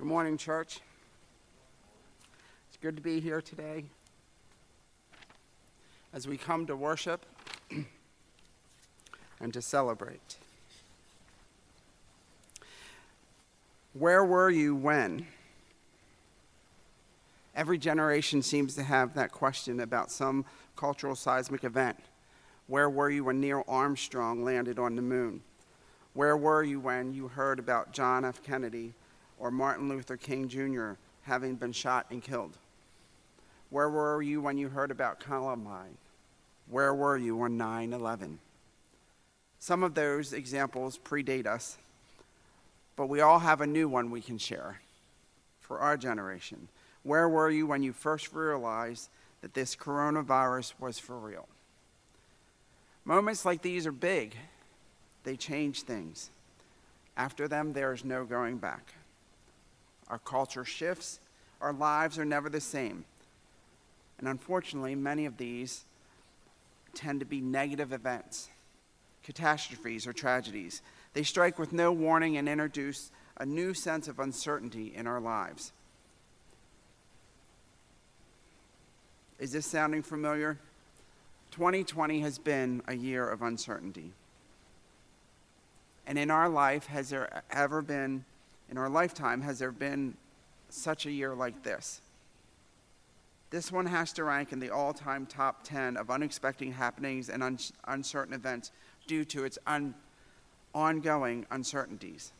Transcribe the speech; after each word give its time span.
Good 0.00 0.08
morning, 0.08 0.38
church. 0.38 0.80
It's 2.68 2.78
good 2.80 2.96
to 2.96 3.02
be 3.02 3.20
here 3.20 3.42
today 3.42 3.84
as 6.14 6.26
we 6.26 6.38
come 6.38 6.64
to 6.68 6.74
worship 6.74 7.26
and 9.40 9.52
to 9.52 9.60
celebrate. 9.60 10.38
Where 13.92 14.24
were 14.24 14.48
you 14.48 14.74
when? 14.74 15.26
Every 17.54 17.76
generation 17.76 18.40
seems 18.40 18.74
to 18.76 18.82
have 18.82 19.12
that 19.16 19.32
question 19.32 19.80
about 19.80 20.10
some 20.10 20.46
cultural 20.76 21.14
seismic 21.14 21.62
event. 21.62 21.98
Where 22.68 22.88
were 22.88 23.10
you 23.10 23.24
when 23.24 23.38
Neil 23.38 23.64
Armstrong 23.68 24.44
landed 24.46 24.78
on 24.78 24.96
the 24.96 25.02
moon? 25.02 25.42
Where 26.14 26.38
were 26.38 26.62
you 26.62 26.80
when 26.80 27.12
you 27.12 27.28
heard 27.28 27.58
about 27.58 27.92
John 27.92 28.24
F. 28.24 28.42
Kennedy 28.42 28.94
or 29.40 29.50
Martin 29.50 29.88
Luther 29.88 30.16
King 30.16 30.48
Jr. 30.48 30.92
having 31.22 31.56
been 31.56 31.72
shot 31.72 32.06
and 32.10 32.22
killed? 32.22 32.56
Where 33.70 33.88
were 33.88 34.22
you 34.22 34.40
when 34.40 34.58
you 34.58 34.68
heard 34.68 34.90
about 34.90 35.18
Columbine? 35.18 35.96
Where 36.68 36.94
were 36.94 37.16
you 37.16 37.40
on 37.42 37.56
9 37.56 37.92
11? 37.92 38.38
Some 39.58 39.82
of 39.82 39.94
those 39.94 40.32
examples 40.32 40.98
predate 40.98 41.46
us, 41.46 41.78
but 42.96 43.08
we 43.08 43.20
all 43.20 43.40
have 43.40 43.60
a 43.60 43.66
new 43.66 43.88
one 43.88 44.10
we 44.10 44.20
can 44.20 44.38
share 44.38 44.80
for 45.60 45.78
our 45.78 45.96
generation. 45.96 46.68
Where 47.02 47.28
were 47.28 47.50
you 47.50 47.66
when 47.66 47.82
you 47.82 47.92
first 47.92 48.32
realized 48.32 49.08
that 49.40 49.54
this 49.54 49.74
coronavirus 49.74 50.74
was 50.78 50.98
for 50.98 51.16
real? 51.18 51.48
Moments 53.04 53.44
like 53.44 53.62
these 53.62 53.86
are 53.86 53.92
big, 53.92 54.36
they 55.24 55.36
change 55.36 55.82
things. 55.82 56.30
After 57.16 57.48
them, 57.48 57.72
there 57.72 57.92
is 57.92 58.04
no 58.04 58.24
going 58.24 58.58
back. 58.58 58.94
Our 60.10 60.18
culture 60.18 60.64
shifts, 60.64 61.20
our 61.60 61.72
lives 61.72 62.18
are 62.18 62.24
never 62.24 62.50
the 62.50 62.60
same. 62.60 63.04
And 64.18 64.28
unfortunately, 64.28 64.94
many 64.94 65.24
of 65.24 65.38
these 65.38 65.84
tend 66.94 67.20
to 67.20 67.26
be 67.26 67.40
negative 67.40 67.92
events, 67.92 68.50
catastrophes, 69.22 70.06
or 70.06 70.12
tragedies. 70.12 70.82
They 71.14 71.22
strike 71.22 71.58
with 71.58 71.72
no 71.72 71.92
warning 71.92 72.36
and 72.36 72.48
introduce 72.48 73.10
a 73.38 73.46
new 73.46 73.72
sense 73.72 74.08
of 74.08 74.18
uncertainty 74.18 74.92
in 74.94 75.06
our 75.06 75.20
lives. 75.20 75.72
Is 79.38 79.52
this 79.52 79.64
sounding 79.64 80.02
familiar? 80.02 80.58
2020 81.52 82.20
has 82.20 82.38
been 82.38 82.82
a 82.86 82.94
year 82.94 83.26
of 83.26 83.42
uncertainty. 83.42 84.12
And 86.06 86.18
in 86.18 86.30
our 86.30 86.48
life, 86.48 86.86
has 86.86 87.08
there 87.08 87.42
ever 87.50 87.80
been, 87.80 88.24
in 88.70 88.78
our 88.78 88.88
lifetime, 88.88 89.42
has 89.42 89.58
there 89.58 89.72
been 89.72 90.16
such 90.68 91.06
a 91.06 91.10
year 91.10 91.34
like 91.34 91.62
this? 91.62 92.00
This 93.50 93.72
one 93.72 93.86
has 93.86 94.12
to 94.12 94.24
rank 94.24 94.52
in 94.52 94.60
the 94.60 94.70
all 94.70 94.92
time 94.92 95.26
top 95.26 95.64
10 95.64 95.96
of 95.96 96.08
unexpected 96.08 96.72
happenings 96.72 97.28
and 97.28 97.42
un- 97.42 97.58
uncertain 97.88 98.32
events 98.32 98.70
due 99.08 99.24
to 99.24 99.44
its 99.44 99.58
un- 99.66 99.94
ongoing 100.72 101.46
uncertainties. 101.50 102.32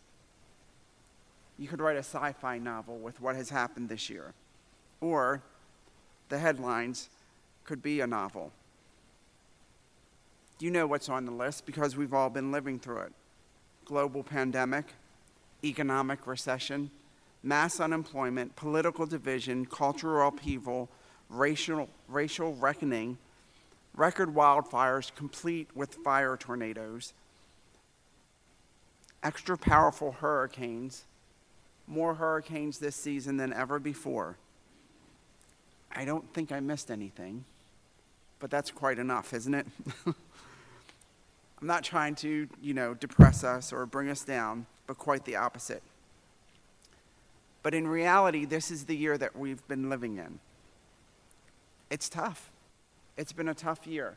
You 1.58 1.66
could 1.66 1.80
write 1.80 1.96
a 1.96 2.04
sci 2.04 2.32
fi 2.40 2.58
novel 2.58 2.98
with 2.98 3.20
what 3.20 3.34
has 3.34 3.50
happened 3.50 3.88
this 3.88 4.08
year, 4.08 4.34
or 5.00 5.42
the 6.28 6.38
headlines 6.38 7.10
could 7.64 7.82
be 7.82 8.00
a 8.00 8.06
novel. 8.06 8.52
You 10.60 10.70
know 10.70 10.86
what's 10.86 11.08
on 11.08 11.24
the 11.24 11.32
list 11.32 11.66
because 11.66 11.96
we've 11.96 12.14
all 12.14 12.30
been 12.30 12.52
living 12.52 12.78
through 12.78 13.00
it 13.00 13.12
global 13.84 14.22
pandemic, 14.22 14.84
economic 15.64 16.26
recession, 16.26 16.90
mass 17.42 17.80
unemployment, 17.80 18.56
political 18.56 19.06
division, 19.06 19.66
cultural 19.66 20.28
upheaval, 20.28 20.88
racial, 21.28 21.88
racial 22.08 22.54
reckoning, 22.54 23.18
record 23.94 24.34
wildfires 24.34 25.14
complete 25.14 25.68
with 25.74 25.94
fire 25.94 26.36
tornadoes, 26.36 27.12
extra 29.22 29.56
powerful 29.56 30.12
hurricanes, 30.12 31.04
more 31.86 32.14
hurricanes 32.14 32.78
this 32.78 32.96
season 32.96 33.36
than 33.36 33.52
ever 33.52 33.78
before. 33.78 34.36
I 35.92 36.04
don't 36.04 36.32
think 36.32 36.52
I 36.52 36.60
missed 36.60 36.90
anything, 36.90 37.44
but 38.38 38.50
that's 38.50 38.70
quite 38.70 38.98
enough, 38.98 39.34
isn't 39.34 39.54
it? 39.54 39.66
I'm 40.06 41.66
not 41.66 41.84
trying 41.84 42.14
to, 42.16 42.48
you 42.62 42.74
know, 42.74 42.94
depress 42.94 43.44
us 43.44 43.72
or 43.72 43.84
bring 43.86 44.08
us 44.08 44.22
down, 44.22 44.66
but 44.90 44.98
quite 44.98 45.24
the 45.24 45.36
opposite. 45.36 45.84
But 47.62 47.74
in 47.74 47.86
reality, 47.86 48.44
this 48.44 48.72
is 48.72 48.86
the 48.86 48.96
year 48.96 49.16
that 49.18 49.36
we've 49.38 49.64
been 49.68 49.88
living 49.88 50.16
in. 50.16 50.40
It's 51.90 52.08
tough. 52.08 52.50
It's 53.16 53.32
been 53.32 53.46
a 53.46 53.54
tough 53.54 53.86
year. 53.86 54.16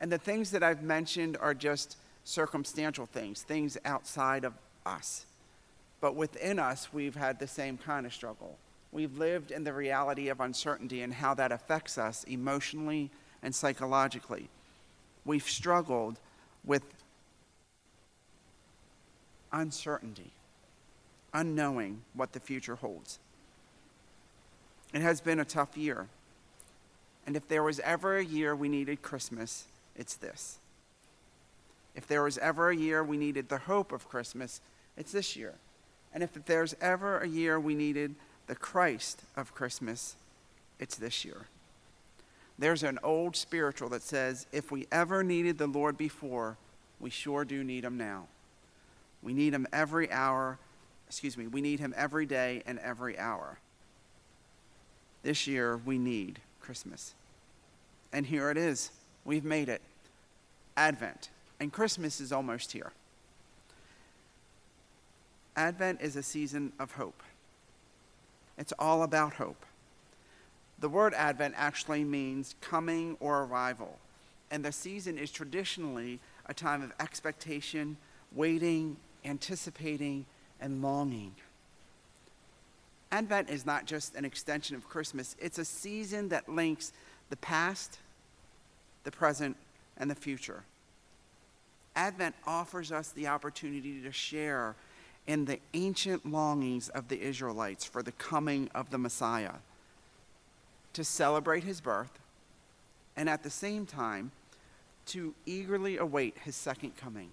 And 0.00 0.10
the 0.10 0.18
things 0.18 0.50
that 0.50 0.64
I've 0.64 0.82
mentioned 0.82 1.36
are 1.40 1.54
just 1.54 1.96
circumstantial 2.24 3.06
things, 3.06 3.42
things 3.42 3.78
outside 3.84 4.44
of 4.44 4.54
us. 4.84 5.26
But 6.00 6.16
within 6.16 6.58
us, 6.58 6.92
we've 6.92 7.14
had 7.14 7.38
the 7.38 7.46
same 7.46 7.78
kind 7.78 8.04
of 8.04 8.12
struggle. 8.12 8.58
We've 8.90 9.16
lived 9.16 9.52
in 9.52 9.62
the 9.62 9.72
reality 9.72 10.28
of 10.28 10.40
uncertainty 10.40 11.02
and 11.02 11.14
how 11.14 11.34
that 11.34 11.52
affects 11.52 11.98
us 11.98 12.24
emotionally 12.24 13.12
and 13.44 13.54
psychologically. 13.54 14.48
We've 15.24 15.48
struggled 15.48 16.18
with 16.64 16.82
uncertainty, 19.52 20.30
unknowing 21.32 22.02
what 22.14 22.32
the 22.32 22.40
future 22.40 22.76
holds. 22.76 23.18
It 24.92 25.02
has 25.02 25.20
been 25.20 25.40
a 25.40 25.44
tough 25.44 25.76
year. 25.76 26.06
And 27.26 27.36
if 27.36 27.46
there 27.46 27.62
was 27.62 27.78
ever 27.80 28.16
a 28.16 28.24
year 28.24 28.56
we 28.56 28.68
needed 28.68 29.02
Christmas, 29.02 29.66
it's 29.96 30.14
this. 30.14 30.58
If 31.94 32.06
there 32.06 32.22
was 32.22 32.38
ever 32.38 32.70
a 32.70 32.76
year 32.76 33.04
we 33.04 33.16
needed 33.16 33.48
the 33.48 33.58
hope 33.58 33.92
of 33.92 34.08
Christmas, 34.08 34.60
it's 34.96 35.12
this 35.12 35.36
year. 35.36 35.54
And 36.14 36.22
if 36.22 36.32
there's 36.46 36.74
ever 36.80 37.18
a 37.18 37.28
year 37.28 37.60
we 37.60 37.74
needed 37.74 38.14
the 38.46 38.54
Christ 38.54 39.22
of 39.36 39.54
Christmas, 39.54 40.16
it's 40.78 40.96
this 40.96 41.24
year. 41.24 41.46
There's 42.58 42.82
an 42.82 42.98
old 43.02 43.36
spiritual 43.36 43.88
that 43.90 44.02
says 44.02 44.46
if 44.52 44.72
we 44.72 44.86
ever 44.90 45.22
needed 45.22 45.58
the 45.58 45.66
Lord 45.66 45.98
before, 45.98 46.56
we 46.98 47.10
sure 47.10 47.44
do 47.44 47.62
need 47.62 47.84
him 47.84 47.96
now. 47.96 48.26
We 49.22 49.32
need 49.32 49.52
him 49.52 49.66
every 49.72 50.10
hour, 50.10 50.58
excuse 51.06 51.36
me, 51.36 51.46
we 51.46 51.60
need 51.60 51.80
him 51.80 51.94
every 51.96 52.26
day 52.26 52.62
and 52.66 52.78
every 52.78 53.18
hour. 53.18 53.58
This 55.22 55.46
year, 55.46 55.76
we 55.76 55.98
need 55.98 56.40
Christmas. 56.60 57.14
And 58.12 58.26
here 58.26 58.50
it 58.50 58.56
is. 58.56 58.90
We've 59.24 59.44
made 59.44 59.68
it. 59.68 59.82
Advent. 60.76 61.30
And 61.60 61.72
Christmas 61.72 62.20
is 62.20 62.32
almost 62.32 62.72
here. 62.72 62.92
Advent 65.56 66.00
is 66.00 66.14
a 66.14 66.22
season 66.22 66.72
of 66.78 66.92
hope. 66.92 67.20
It's 68.56 68.72
all 68.78 69.02
about 69.02 69.34
hope. 69.34 69.66
The 70.78 70.88
word 70.88 71.14
Advent 71.14 71.54
actually 71.56 72.04
means 72.04 72.54
coming 72.60 73.16
or 73.18 73.42
arrival, 73.42 73.98
and 74.50 74.64
the 74.64 74.70
season 74.70 75.18
is 75.18 75.32
traditionally 75.32 76.20
a 76.46 76.54
time 76.54 76.82
of 76.82 76.92
expectation, 77.00 77.96
waiting, 78.32 78.96
anticipating, 79.24 80.26
and 80.60 80.82
longing. 80.82 81.34
Advent 83.10 83.48
is 83.48 83.64
not 83.64 83.86
just 83.86 84.14
an 84.14 84.24
extension 84.24 84.76
of 84.76 84.88
Christmas, 84.88 85.36
it's 85.38 85.58
a 85.58 85.64
season 85.64 86.28
that 86.28 86.48
links 86.48 86.92
the 87.30 87.36
past, 87.36 87.98
the 89.04 89.10
present, 89.10 89.56
and 89.96 90.10
the 90.10 90.14
future. 90.14 90.62
Advent 91.96 92.34
offers 92.46 92.92
us 92.92 93.10
the 93.10 93.26
opportunity 93.26 94.00
to 94.02 94.12
share 94.12 94.76
in 95.26 95.44
the 95.44 95.58
ancient 95.74 96.30
longings 96.30 96.88
of 96.90 97.08
the 97.08 97.20
Israelites 97.20 97.84
for 97.84 98.02
the 98.02 98.12
coming 98.12 98.70
of 98.74 98.90
the 98.90 98.98
Messiah 98.98 99.54
to 100.92 101.04
celebrate 101.04 101.64
his 101.64 101.80
birth, 101.80 102.18
and 103.16 103.28
at 103.28 103.42
the 103.42 103.50
same 103.50 103.86
time, 103.86 104.30
to 105.06 105.34
eagerly 105.46 105.96
await 105.96 106.36
his 106.44 106.54
second 106.54 106.96
coming. 106.96 107.30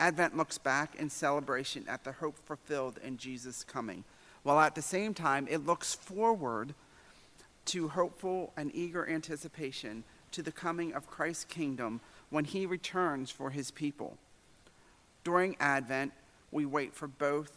Advent 0.00 0.36
looks 0.36 0.58
back 0.58 0.96
in 0.96 1.10
celebration 1.10 1.84
at 1.86 2.02
the 2.02 2.12
hope 2.12 2.36
fulfilled 2.44 2.98
in 3.04 3.18
Jesus' 3.18 3.62
coming, 3.62 4.02
while 4.42 4.58
at 4.58 4.74
the 4.74 4.82
same 4.82 5.14
time, 5.14 5.46
it 5.48 5.66
looks 5.66 5.94
forward 5.94 6.74
to 7.66 7.88
hopeful 7.88 8.52
and 8.56 8.74
eager 8.74 9.08
anticipation 9.08 10.02
to 10.32 10.42
the 10.42 10.50
coming 10.50 10.92
of 10.94 11.06
Christ's 11.06 11.44
kingdom 11.44 12.00
when 12.30 12.46
he 12.46 12.66
returns 12.66 13.30
for 13.30 13.50
his 13.50 13.70
people. 13.70 14.16
During 15.22 15.54
Advent, 15.60 16.12
we 16.50 16.64
wait 16.64 16.94
for 16.94 17.06
both 17.06 17.52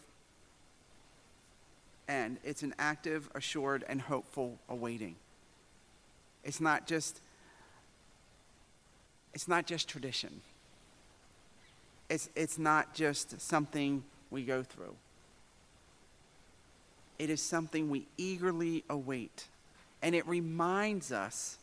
and 2.06 2.38
it's 2.44 2.62
an 2.62 2.74
active, 2.78 3.30
assured, 3.34 3.84
and 3.88 4.00
hopeful 4.00 4.58
awaiting. 4.68 5.16
It's 6.44 6.60
not 6.60 6.86
just 6.86 7.20
it's 9.32 9.48
not 9.48 9.66
just 9.66 9.88
tradition. 9.88 10.42
It's, 12.14 12.30
it's 12.36 12.58
not 12.58 12.94
just 12.94 13.40
something 13.40 14.04
we 14.30 14.44
go 14.44 14.62
through. 14.62 14.94
it 17.18 17.28
is 17.28 17.42
something 17.42 17.90
we 17.90 18.06
eagerly 18.16 18.84
await. 18.88 19.48
And 20.00 20.14
it 20.14 20.24
reminds 20.28 21.10
us 21.10 21.58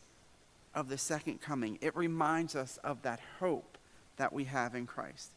of 0.74 0.90
the 0.90 0.98
second 0.98 1.40
coming. 1.40 1.78
It 1.80 1.96
reminds 1.96 2.54
us 2.54 2.78
of 2.84 3.00
that 3.00 3.20
hope 3.40 3.78
that 4.18 4.34
we 4.34 4.44
have 4.44 4.74
in 4.74 4.86
Christ. 4.86 5.30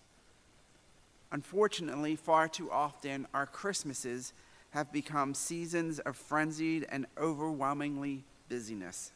Unfortunately, 1.32 2.18
far 2.18 2.50
too 2.50 2.70
often, 2.70 3.26
our 3.34 3.46
Christmases 3.46 4.34
have 4.72 4.92
become 4.92 5.34
seasons 5.34 6.00
of 6.00 6.18
frenzied 6.18 6.86
and 6.90 7.06
overwhelmingly 7.18 8.26
busyness. 8.50 9.14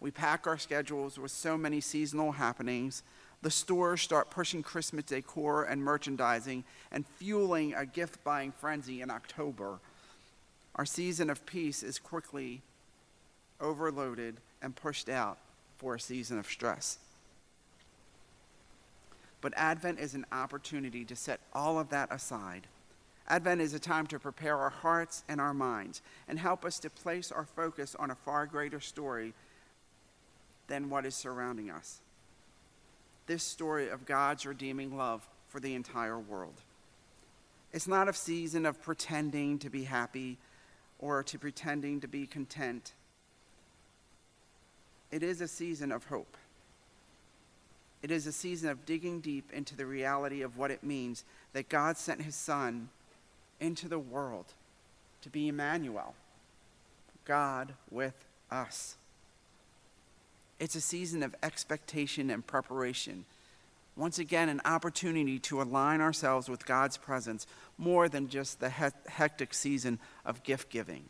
We 0.00 0.10
pack 0.10 0.46
our 0.46 0.58
schedules 0.58 1.18
with 1.18 1.30
so 1.30 1.56
many 1.56 1.80
seasonal 1.80 2.32
happenings. 2.32 3.02
The 3.42 3.50
stores 3.50 4.00
start 4.00 4.30
pushing 4.30 4.62
Christmas 4.62 5.04
decor 5.04 5.64
and 5.64 5.82
merchandising 5.82 6.64
and 6.92 7.04
fueling 7.04 7.74
a 7.74 7.84
gift 7.84 8.22
buying 8.22 8.52
frenzy 8.52 9.02
in 9.02 9.10
October. 9.10 9.80
Our 10.76 10.86
season 10.86 11.28
of 11.28 11.44
peace 11.44 11.82
is 11.82 11.98
quickly 11.98 12.62
overloaded 13.60 14.36
and 14.62 14.76
pushed 14.76 15.08
out 15.08 15.38
for 15.76 15.96
a 15.96 16.00
season 16.00 16.38
of 16.38 16.46
stress. 16.46 16.98
But 19.40 19.52
Advent 19.56 19.98
is 19.98 20.14
an 20.14 20.24
opportunity 20.30 21.04
to 21.04 21.16
set 21.16 21.40
all 21.52 21.80
of 21.80 21.90
that 21.90 22.12
aside. 22.12 22.68
Advent 23.26 23.60
is 23.60 23.74
a 23.74 23.80
time 23.80 24.06
to 24.06 24.20
prepare 24.20 24.56
our 24.56 24.70
hearts 24.70 25.24
and 25.28 25.40
our 25.40 25.52
minds 25.52 26.00
and 26.28 26.38
help 26.38 26.64
us 26.64 26.78
to 26.78 26.90
place 26.90 27.32
our 27.32 27.44
focus 27.44 27.96
on 27.98 28.12
a 28.12 28.14
far 28.14 28.46
greater 28.46 28.78
story 28.78 29.34
than 30.68 30.88
what 30.88 31.04
is 31.04 31.16
surrounding 31.16 31.70
us. 31.70 32.00
This 33.32 33.42
story 33.42 33.88
of 33.88 34.04
God's 34.04 34.44
redeeming 34.44 34.94
love 34.94 35.26
for 35.48 35.58
the 35.58 35.74
entire 35.74 36.18
world. 36.18 36.60
It's 37.72 37.88
not 37.88 38.06
a 38.06 38.12
season 38.12 38.66
of 38.66 38.82
pretending 38.82 39.58
to 39.60 39.70
be 39.70 39.84
happy 39.84 40.36
or 40.98 41.22
to 41.22 41.38
pretending 41.38 42.02
to 42.02 42.08
be 42.08 42.26
content. 42.26 42.92
It 45.10 45.22
is 45.22 45.40
a 45.40 45.48
season 45.48 45.92
of 45.92 46.04
hope. 46.04 46.36
It 48.02 48.10
is 48.10 48.26
a 48.26 48.32
season 48.32 48.68
of 48.68 48.84
digging 48.84 49.20
deep 49.20 49.50
into 49.50 49.74
the 49.74 49.86
reality 49.86 50.42
of 50.42 50.58
what 50.58 50.70
it 50.70 50.84
means 50.84 51.24
that 51.54 51.70
God 51.70 51.96
sent 51.96 52.20
his 52.20 52.36
Son 52.36 52.90
into 53.58 53.88
the 53.88 53.98
world 53.98 54.52
to 55.22 55.30
be 55.30 55.48
Emmanuel, 55.48 56.14
God 57.24 57.72
with 57.90 58.26
us. 58.50 58.98
It's 60.58 60.74
a 60.74 60.80
season 60.80 61.22
of 61.22 61.34
expectation 61.42 62.30
and 62.30 62.46
preparation. 62.46 63.24
Once 63.96 64.18
again, 64.18 64.48
an 64.48 64.60
opportunity 64.64 65.38
to 65.38 65.60
align 65.60 66.00
ourselves 66.00 66.48
with 66.48 66.64
God's 66.64 66.96
presence 66.96 67.46
more 67.76 68.08
than 68.08 68.28
just 68.28 68.60
the 68.60 68.70
hectic 68.70 69.52
season 69.52 69.98
of 70.24 70.42
gift 70.42 70.70
giving, 70.70 71.04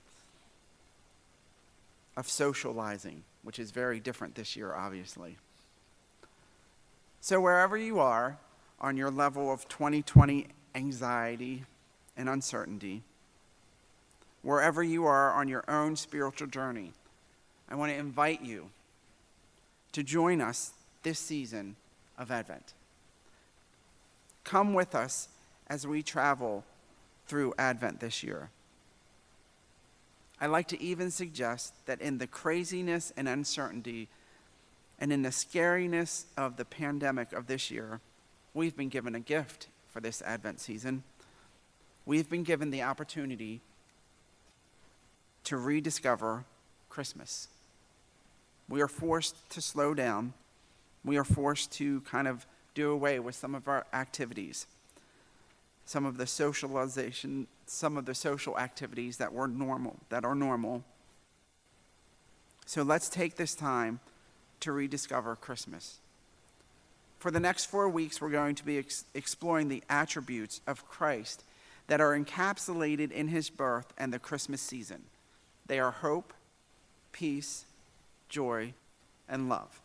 of 2.16 2.28
socializing, 2.28 3.22
which 3.42 3.58
is 3.58 3.70
very 3.70 4.00
different 4.00 4.34
this 4.34 4.56
year, 4.56 4.74
obviously. 4.74 5.36
So, 7.20 7.40
wherever 7.40 7.76
you 7.76 8.00
are 8.00 8.38
on 8.80 8.96
your 8.96 9.10
level 9.10 9.52
of 9.52 9.68
2020 9.68 10.48
anxiety 10.74 11.64
and 12.16 12.28
uncertainty, 12.28 13.02
wherever 14.42 14.82
you 14.82 15.04
are 15.06 15.32
on 15.32 15.46
your 15.46 15.62
own 15.68 15.94
spiritual 15.94 16.48
journey, 16.48 16.92
I 17.68 17.76
want 17.76 17.92
to 17.92 17.96
invite 17.96 18.42
you 18.42 18.70
to 19.92 20.02
join 20.02 20.40
us 20.40 20.72
this 21.02 21.18
season 21.18 21.76
of 22.18 22.30
Advent. 22.30 22.74
Come 24.44 24.74
with 24.74 24.94
us 24.94 25.28
as 25.68 25.86
we 25.86 26.02
travel 26.02 26.64
through 27.26 27.54
Advent 27.58 28.00
this 28.00 28.22
year. 28.22 28.50
I'd 30.40 30.48
like 30.48 30.68
to 30.68 30.82
even 30.82 31.10
suggest 31.10 31.86
that 31.86 32.00
in 32.00 32.18
the 32.18 32.26
craziness 32.26 33.12
and 33.16 33.28
uncertainty 33.28 34.08
and 34.98 35.12
in 35.12 35.22
the 35.22 35.30
scariness 35.30 36.24
of 36.36 36.56
the 36.56 36.64
pandemic 36.64 37.32
of 37.32 37.46
this 37.46 37.70
year, 37.70 38.00
we've 38.54 38.76
been 38.76 38.88
given 38.88 39.14
a 39.14 39.20
gift 39.20 39.68
for 39.92 40.00
this 40.00 40.20
Advent 40.22 40.60
season. 40.60 41.04
We've 42.06 42.28
been 42.28 42.42
given 42.42 42.70
the 42.70 42.82
opportunity 42.82 43.60
to 45.44 45.56
rediscover 45.56 46.44
Christmas. 46.88 47.48
We 48.68 48.80
are 48.80 48.88
forced 48.88 49.50
to 49.50 49.60
slow 49.60 49.94
down. 49.94 50.32
We 51.04 51.16
are 51.16 51.24
forced 51.24 51.72
to 51.72 52.00
kind 52.02 52.28
of 52.28 52.46
do 52.74 52.90
away 52.90 53.18
with 53.18 53.34
some 53.34 53.54
of 53.54 53.68
our 53.68 53.86
activities, 53.92 54.66
some 55.84 56.06
of 56.06 56.16
the 56.16 56.26
socialization, 56.26 57.46
some 57.66 57.96
of 57.96 58.06
the 58.06 58.14
social 58.14 58.58
activities 58.58 59.18
that 59.18 59.32
were 59.32 59.48
normal, 59.48 59.96
that 60.08 60.24
are 60.24 60.34
normal. 60.34 60.84
So 62.66 62.82
let's 62.82 63.08
take 63.08 63.36
this 63.36 63.54
time 63.54 64.00
to 64.60 64.72
rediscover 64.72 65.36
Christmas. 65.36 65.98
For 67.18 67.30
the 67.30 67.40
next 67.40 67.66
four 67.66 67.88
weeks, 67.88 68.20
we're 68.20 68.30
going 68.30 68.54
to 68.56 68.64
be 68.64 68.78
ex- 68.78 69.04
exploring 69.14 69.68
the 69.68 69.82
attributes 69.88 70.60
of 70.66 70.88
Christ 70.88 71.44
that 71.88 72.00
are 72.00 72.18
encapsulated 72.18 73.10
in 73.10 73.28
his 73.28 73.50
birth 73.50 73.92
and 73.98 74.12
the 74.12 74.18
Christmas 74.18 74.62
season. 74.62 75.02
They 75.66 75.78
are 75.78 75.90
hope, 75.90 76.32
peace, 77.12 77.64
joy, 78.32 78.72
and 79.28 79.48
love. 79.48 79.80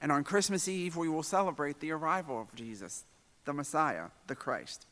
And 0.00 0.12
on 0.12 0.22
Christmas 0.22 0.68
Eve, 0.68 0.96
we 0.96 1.08
will 1.08 1.22
celebrate 1.22 1.80
the 1.80 1.90
arrival 1.90 2.40
of 2.40 2.54
Jesus, 2.54 3.04
the 3.44 3.52
Messiah, 3.52 4.06
the 4.26 4.36
Christ. 4.36 4.86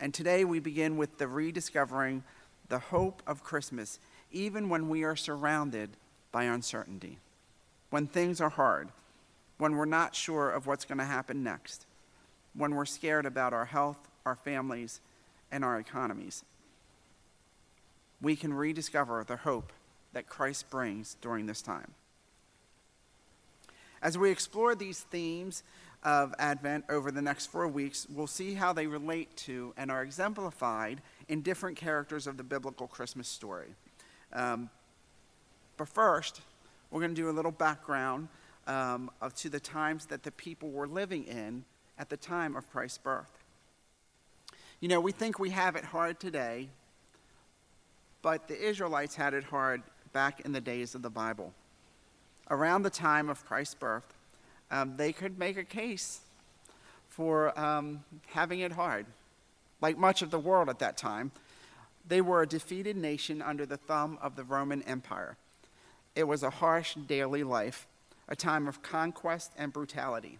And 0.00 0.14
today 0.14 0.44
we 0.44 0.58
begin 0.58 0.96
with 0.96 1.18
the 1.18 1.28
rediscovering 1.28 2.24
the 2.68 2.78
hope 2.78 3.22
of 3.26 3.44
Christmas, 3.44 3.98
even 4.32 4.68
when 4.68 4.88
we 4.88 5.04
are 5.04 5.16
surrounded 5.16 5.90
by 6.32 6.44
uncertainty, 6.44 7.18
when 7.90 8.06
things 8.06 8.40
are 8.40 8.48
hard, 8.48 8.88
when 9.58 9.76
we're 9.76 9.84
not 9.84 10.14
sure 10.14 10.50
of 10.50 10.66
what's 10.66 10.86
going 10.86 10.98
to 10.98 11.04
happen 11.04 11.42
next, 11.42 11.84
when 12.54 12.74
we're 12.74 12.86
scared 12.86 13.26
about 13.26 13.52
our 13.52 13.66
health, 13.66 13.98
our 14.24 14.36
families, 14.36 15.00
and 15.52 15.64
our 15.64 15.78
economies. 15.78 16.44
We 18.22 18.36
can 18.36 18.54
rediscover 18.54 19.24
the 19.26 19.36
hope 19.36 19.72
that 20.12 20.28
Christ 20.28 20.70
brings 20.70 21.16
during 21.20 21.46
this 21.46 21.62
time. 21.62 21.92
As 24.02 24.16
we 24.16 24.30
explore 24.30 24.74
these 24.74 25.00
themes 25.00 25.62
of 26.02 26.34
Advent 26.38 26.86
over 26.88 27.10
the 27.10 27.20
next 27.20 27.46
four 27.46 27.68
weeks, 27.68 28.06
we'll 28.08 28.26
see 28.26 28.54
how 28.54 28.72
they 28.72 28.86
relate 28.86 29.36
to 29.36 29.74
and 29.76 29.90
are 29.90 30.02
exemplified 30.02 31.02
in 31.28 31.42
different 31.42 31.76
characters 31.76 32.26
of 32.26 32.36
the 32.36 32.42
biblical 32.42 32.86
Christmas 32.86 33.28
story. 33.28 33.74
Um, 34.32 34.70
but 35.76 35.88
first, 35.88 36.40
we're 36.90 37.00
going 37.00 37.14
to 37.14 37.20
do 37.20 37.28
a 37.28 37.32
little 37.32 37.52
background 37.52 38.28
um, 38.66 39.10
of, 39.20 39.34
to 39.36 39.48
the 39.48 39.60
times 39.60 40.06
that 40.06 40.22
the 40.22 40.32
people 40.32 40.70
were 40.70 40.86
living 40.86 41.24
in 41.24 41.64
at 41.98 42.08
the 42.08 42.16
time 42.16 42.56
of 42.56 42.70
Christ's 42.70 42.98
birth. 42.98 43.44
You 44.80 44.88
know, 44.88 45.00
we 45.00 45.12
think 45.12 45.38
we 45.38 45.50
have 45.50 45.76
it 45.76 45.84
hard 45.84 46.18
today, 46.18 46.68
but 48.22 48.48
the 48.48 48.58
Israelites 48.58 49.14
had 49.14 49.34
it 49.34 49.44
hard 49.44 49.82
back 50.12 50.40
in 50.40 50.52
the 50.52 50.60
days 50.60 50.94
of 50.94 51.02
the 51.02 51.10
Bible. 51.10 51.52
Around 52.50 52.82
the 52.82 52.90
time 52.90 53.28
of 53.28 53.44
Christ's 53.44 53.74
birth, 53.74 54.14
um, 54.70 54.96
they 54.96 55.12
could 55.12 55.38
make 55.38 55.56
a 55.56 55.64
case 55.64 56.20
for 57.08 57.58
um, 57.58 58.04
having 58.28 58.60
it 58.60 58.72
hard. 58.72 59.06
Like 59.80 59.98
much 59.98 60.22
of 60.22 60.30
the 60.30 60.38
world 60.38 60.68
at 60.68 60.78
that 60.80 60.96
time, 60.96 61.32
they 62.06 62.20
were 62.20 62.42
a 62.42 62.46
defeated 62.46 62.96
nation 62.96 63.40
under 63.42 63.66
the 63.66 63.76
thumb 63.76 64.18
of 64.20 64.36
the 64.36 64.44
Roman 64.44 64.82
Empire. 64.82 65.36
It 66.16 66.24
was 66.24 66.42
a 66.42 66.50
harsh 66.50 66.94
daily 66.94 67.44
life, 67.44 67.86
a 68.28 68.36
time 68.36 68.66
of 68.66 68.82
conquest 68.82 69.52
and 69.56 69.72
brutality. 69.72 70.38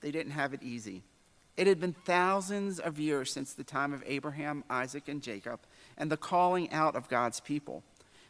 They 0.00 0.10
didn't 0.10 0.32
have 0.32 0.52
it 0.52 0.62
easy. 0.62 1.02
It 1.56 1.66
had 1.66 1.80
been 1.80 1.94
thousands 2.04 2.78
of 2.78 2.98
years 2.98 3.32
since 3.32 3.54
the 3.54 3.64
time 3.64 3.94
of 3.94 4.02
Abraham, 4.06 4.62
Isaac, 4.68 5.08
and 5.08 5.22
Jacob, 5.22 5.60
and 5.96 6.10
the 6.10 6.18
calling 6.18 6.70
out 6.70 6.94
of 6.94 7.08
God's 7.08 7.40
people. 7.40 7.82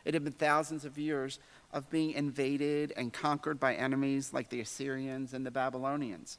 It 0.06 0.14
had 0.14 0.22
been 0.22 0.32
thousands 0.32 0.84
of 0.84 0.96
years 0.96 1.40
of 1.72 1.90
being 1.90 2.12
invaded 2.12 2.92
and 2.96 3.12
conquered 3.12 3.58
by 3.58 3.74
enemies 3.74 4.32
like 4.32 4.50
the 4.50 4.60
Assyrians 4.60 5.34
and 5.34 5.44
the 5.44 5.50
Babylonians. 5.50 6.38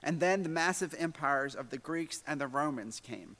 And 0.00 0.20
then 0.20 0.44
the 0.44 0.48
massive 0.48 0.94
empires 0.96 1.56
of 1.56 1.70
the 1.70 1.76
Greeks 1.76 2.22
and 2.24 2.40
the 2.40 2.46
Romans 2.46 3.00
came. 3.00 3.34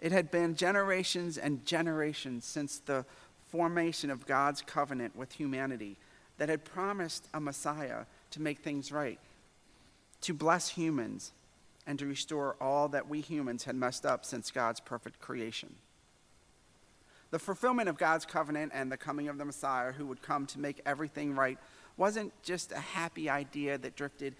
It 0.00 0.10
had 0.10 0.32
been 0.32 0.56
generations 0.56 1.38
and 1.38 1.64
generations 1.64 2.44
since 2.44 2.80
the 2.80 3.04
formation 3.48 4.10
of 4.10 4.26
God's 4.26 4.60
covenant 4.60 5.14
with 5.14 5.32
humanity 5.32 5.96
that 6.38 6.48
had 6.48 6.64
promised 6.64 7.28
a 7.32 7.38
Messiah 7.38 8.06
to 8.32 8.42
make 8.42 8.58
things 8.58 8.90
right, 8.90 9.20
to 10.22 10.34
bless 10.34 10.70
humans, 10.70 11.30
and 11.86 11.96
to 12.00 12.06
restore 12.06 12.56
all 12.60 12.88
that 12.88 13.08
we 13.08 13.20
humans 13.20 13.64
had 13.64 13.76
messed 13.76 14.04
up 14.04 14.24
since 14.24 14.50
God's 14.50 14.80
perfect 14.80 15.20
creation. 15.20 15.76
The 17.32 17.38
fulfillment 17.38 17.88
of 17.88 17.96
God's 17.96 18.26
covenant 18.26 18.72
and 18.74 18.92
the 18.92 18.96
coming 18.98 19.28
of 19.28 19.38
the 19.38 19.44
Messiah 19.44 19.90
who 19.90 20.06
would 20.06 20.22
come 20.22 20.46
to 20.46 20.60
make 20.60 20.80
everything 20.86 21.34
right 21.34 21.58
wasn't 21.96 22.30
just 22.42 22.72
a 22.72 22.78
happy 22.78 23.28
idea 23.28 23.78
that 23.78 23.96
drifted 23.96 24.34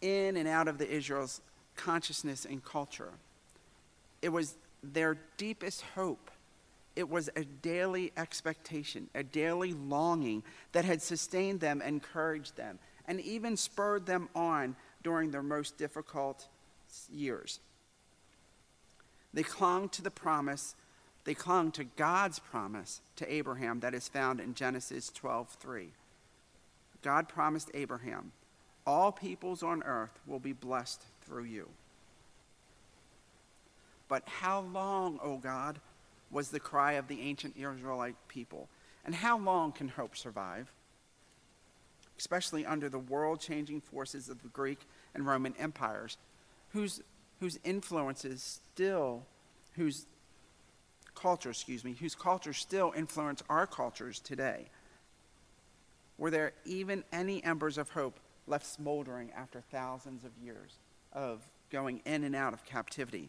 in 0.00 0.36
and 0.38 0.48
out 0.48 0.66
of 0.66 0.78
the 0.78 0.90
Israel's 0.90 1.42
consciousness 1.76 2.46
and 2.46 2.64
culture. 2.64 3.12
It 4.22 4.30
was 4.30 4.56
their 4.82 5.18
deepest 5.36 5.82
hope. 5.94 6.30
It 6.96 7.10
was 7.10 7.28
a 7.36 7.44
daily 7.44 8.10
expectation, 8.16 9.08
a 9.14 9.22
daily 9.22 9.74
longing 9.74 10.42
that 10.72 10.86
had 10.86 11.02
sustained 11.02 11.60
them, 11.60 11.82
encouraged 11.82 12.56
them, 12.56 12.78
and 13.06 13.20
even 13.20 13.56
spurred 13.56 14.06
them 14.06 14.30
on 14.34 14.76
during 15.02 15.30
their 15.30 15.42
most 15.42 15.76
difficult 15.76 16.48
years. 17.12 17.60
They 19.32 19.42
clung 19.42 19.90
to 19.90 20.02
the 20.02 20.10
promise, 20.10 20.74
they 21.30 21.34
clung 21.34 21.70
to 21.70 21.84
God's 21.84 22.40
promise 22.40 23.00
to 23.14 23.32
Abraham 23.32 23.78
that 23.80 23.94
is 23.94 24.08
found 24.08 24.40
in 24.40 24.52
Genesis 24.52 25.10
12:3. 25.10 25.92
God 27.02 27.28
promised 27.28 27.70
Abraham, 27.72 28.32
all 28.84 29.12
peoples 29.12 29.62
on 29.62 29.84
earth 29.84 30.18
will 30.26 30.40
be 30.40 30.52
blessed 30.52 31.04
through 31.20 31.44
you. 31.44 31.68
But 34.08 34.28
how 34.28 34.62
long, 34.62 35.20
O 35.22 35.36
God, 35.36 35.80
was 36.32 36.50
the 36.50 36.58
cry 36.58 36.94
of 36.94 37.06
the 37.06 37.20
ancient 37.20 37.56
Israelite 37.56 38.16
people? 38.26 38.68
And 39.04 39.14
how 39.14 39.38
long 39.38 39.70
can 39.70 39.86
hope 39.86 40.16
survive? 40.16 40.72
Especially 42.18 42.66
under 42.66 42.88
the 42.88 42.98
world 42.98 43.38
changing 43.38 43.82
forces 43.82 44.28
of 44.28 44.42
the 44.42 44.48
Greek 44.48 44.80
and 45.14 45.24
Roman 45.24 45.54
empires, 45.60 46.18
whose, 46.70 47.02
whose 47.38 47.60
influences 47.62 48.42
still, 48.72 49.26
whose 49.74 50.06
culture, 51.14 51.50
excuse 51.50 51.84
me, 51.84 51.94
whose 51.98 52.14
cultures 52.14 52.58
still 52.58 52.92
influence 52.96 53.42
our 53.48 53.66
cultures 53.66 54.20
today. 54.20 54.66
Were 56.18 56.30
there 56.30 56.52
even 56.64 57.04
any 57.12 57.42
embers 57.42 57.78
of 57.78 57.90
hope 57.90 58.20
left 58.46 58.66
smoldering 58.66 59.30
after 59.36 59.60
thousands 59.60 60.24
of 60.24 60.30
years 60.42 60.78
of 61.12 61.40
going 61.70 62.00
in 62.04 62.24
and 62.24 62.36
out 62.36 62.52
of 62.52 62.64
captivity? 62.64 63.28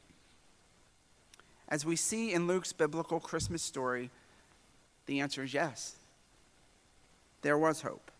As 1.69 1.85
we 1.85 1.95
see 1.95 2.33
in 2.33 2.47
Luke's 2.47 2.73
biblical 2.73 3.19
Christmas 3.19 3.61
story, 3.61 4.09
the 5.05 5.21
answer 5.21 5.43
is 5.43 5.53
yes. 5.53 5.95
There 7.41 7.57
was 7.57 7.81
hope. 7.81 8.11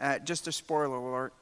Uh, 0.00 0.18
just 0.18 0.48
a 0.48 0.52
spoiler 0.52 0.96
alert 0.96 1.32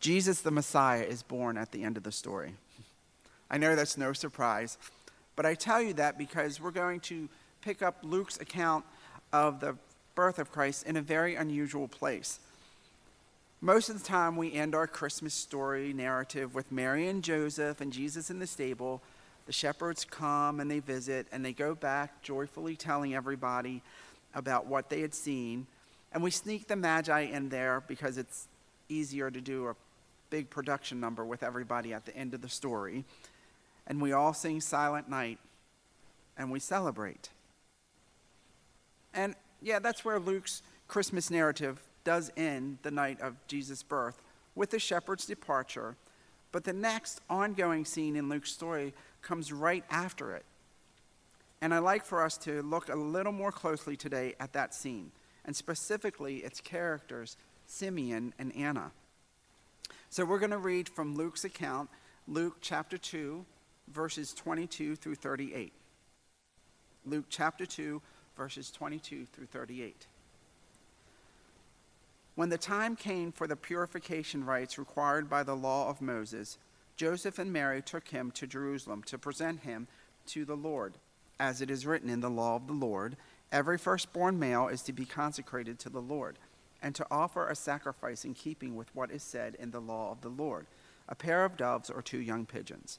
Jesus 0.00 0.42
the 0.42 0.50
Messiah 0.50 1.02
is 1.02 1.22
born 1.22 1.56
at 1.56 1.72
the 1.72 1.82
end 1.82 1.96
of 1.96 2.02
the 2.02 2.12
story. 2.12 2.54
I 3.50 3.58
know 3.58 3.74
that's 3.74 3.96
no 3.96 4.12
surprise, 4.12 4.76
but 5.38 5.46
I 5.46 5.54
tell 5.54 5.80
you 5.80 5.92
that 5.92 6.18
because 6.18 6.60
we're 6.60 6.72
going 6.72 6.98
to 6.98 7.28
pick 7.62 7.80
up 7.80 7.98
Luke's 8.02 8.40
account 8.40 8.84
of 9.32 9.60
the 9.60 9.76
birth 10.16 10.40
of 10.40 10.50
Christ 10.50 10.84
in 10.84 10.96
a 10.96 11.00
very 11.00 11.36
unusual 11.36 11.86
place. 11.86 12.40
Most 13.60 13.88
of 13.88 14.02
the 14.02 14.04
time, 14.04 14.34
we 14.34 14.52
end 14.52 14.74
our 14.74 14.88
Christmas 14.88 15.34
story 15.34 15.92
narrative 15.92 16.56
with 16.56 16.72
Mary 16.72 17.06
and 17.06 17.22
Joseph 17.22 17.80
and 17.80 17.92
Jesus 17.92 18.30
in 18.30 18.40
the 18.40 18.48
stable 18.48 19.00
the 19.46 19.52
shepherds 19.52 20.04
come 20.04 20.58
and 20.58 20.68
they 20.68 20.80
visit 20.80 21.28
and 21.30 21.44
they 21.44 21.52
go 21.52 21.72
back 21.72 22.20
joyfully 22.20 22.74
telling 22.74 23.14
everybody 23.14 23.80
about 24.34 24.66
what 24.66 24.90
they 24.90 25.02
had 25.02 25.14
seen. 25.14 25.68
And 26.12 26.20
we 26.20 26.32
sneak 26.32 26.66
the 26.66 26.74
Magi 26.74 27.20
in 27.20 27.48
there 27.48 27.84
because 27.86 28.18
it's 28.18 28.48
easier 28.88 29.30
to 29.30 29.40
do 29.40 29.68
a 29.68 29.76
big 30.30 30.50
production 30.50 30.98
number 30.98 31.24
with 31.24 31.44
everybody 31.44 31.94
at 31.94 32.06
the 32.06 32.16
end 32.16 32.34
of 32.34 32.42
the 32.42 32.48
story. 32.48 33.04
And 33.88 34.00
we 34.00 34.12
all 34.12 34.34
sing 34.34 34.60
Silent 34.60 35.08
Night 35.08 35.40
and 36.36 36.52
we 36.52 36.60
celebrate. 36.60 37.30
And 39.12 39.34
yeah, 39.60 39.80
that's 39.80 40.04
where 40.04 40.20
Luke's 40.20 40.62
Christmas 40.86 41.30
narrative 41.30 41.80
does 42.04 42.30
end 42.36 42.78
the 42.82 42.90
night 42.90 43.20
of 43.20 43.34
Jesus' 43.48 43.82
birth 43.82 44.22
with 44.54 44.70
the 44.70 44.78
shepherd's 44.78 45.26
departure. 45.26 45.96
But 46.52 46.64
the 46.64 46.72
next 46.72 47.20
ongoing 47.28 47.84
scene 47.84 48.14
in 48.14 48.28
Luke's 48.28 48.52
story 48.52 48.94
comes 49.20 49.52
right 49.52 49.84
after 49.90 50.34
it. 50.34 50.44
And 51.60 51.74
I'd 51.74 51.80
like 51.80 52.04
for 52.04 52.22
us 52.22 52.38
to 52.38 52.62
look 52.62 52.88
a 52.88 52.94
little 52.94 53.32
more 53.32 53.50
closely 53.50 53.96
today 53.96 54.34
at 54.38 54.52
that 54.52 54.74
scene, 54.74 55.10
and 55.44 55.56
specifically 55.56 56.36
its 56.38 56.60
characters, 56.60 57.36
Simeon 57.66 58.32
and 58.38 58.54
Anna. 58.54 58.92
So 60.08 60.24
we're 60.24 60.38
going 60.38 60.52
to 60.52 60.58
read 60.58 60.88
from 60.88 61.16
Luke's 61.16 61.44
account, 61.44 61.90
Luke 62.28 62.58
chapter 62.60 62.96
2, 62.96 63.44
verses 63.92 64.32
22 64.34 64.96
through 64.96 65.14
38. 65.14 65.72
Luke 67.04 67.24
chapter 67.28 67.66
2, 67.66 68.00
verses 68.36 68.70
22 68.70 69.26
through 69.26 69.46
38. 69.46 70.06
When 72.34 72.50
the 72.50 72.58
time 72.58 72.94
came 72.94 73.32
for 73.32 73.46
the 73.46 73.56
purification 73.56 74.44
rites 74.44 74.78
required 74.78 75.28
by 75.28 75.42
the 75.42 75.56
law 75.56 75.88
of 75.88 76.00
Moses, 76.00 76.58
Joseph 76.96 77.38
and 77.38 77.52
Mary 77.52 77.82
took 77.82 78.08
him 78.08 78.30
to 78.32 78.46
Jerusalem 78.46 79.02
to 79.04 79.18
present 79.18 79.60
him 79.60 79.88
to 80.26 80.44
the 80.44 80.56
Lord. 80.56 80.94
As 81.40 81.60
it 81.60 81.70
is 81.70 81.86
written 81.86 82.10
in 82.10 82.20
the 82.20 82.30
law 82.30 82.56
of 82.56 82.66
the 82.66 82.72
Lord, 82.72 83.16
every 83.50 83.78
firstborn 83.78 84.38
male 84.38 84.68
is 84.68 84.82
to 84.82 84.92
be 84.92 85.04
consecrated 85.04 85.78
to 85.80 85.88
the 85.88 86.02
Lord, 86.02 86.38
and 86.82 86.94
to 86.94 87.06
offer 87.10 87.48
a 87.48 87.56
sacrifice 87.56 88.24
in 88.24 88.34
keeping 88.34 88.76
with 88.76 88.94
what 88.94 89.10
is 89.10 89.22
said 89.22 89.56
in 89.58 89.70
the 89.70 89.80
law 89.80 90.12
of 90.12 90.20
the 90.20 90.28
Lord 90.28 90.66
a 91.08 91.14
pair 91.14 91.44
of 91.44 91.56
doves 91.56 91.90
or 91.90 92.02
two 92.02 92.20
young 92.20 92.44
pigeons. 92.44 92.98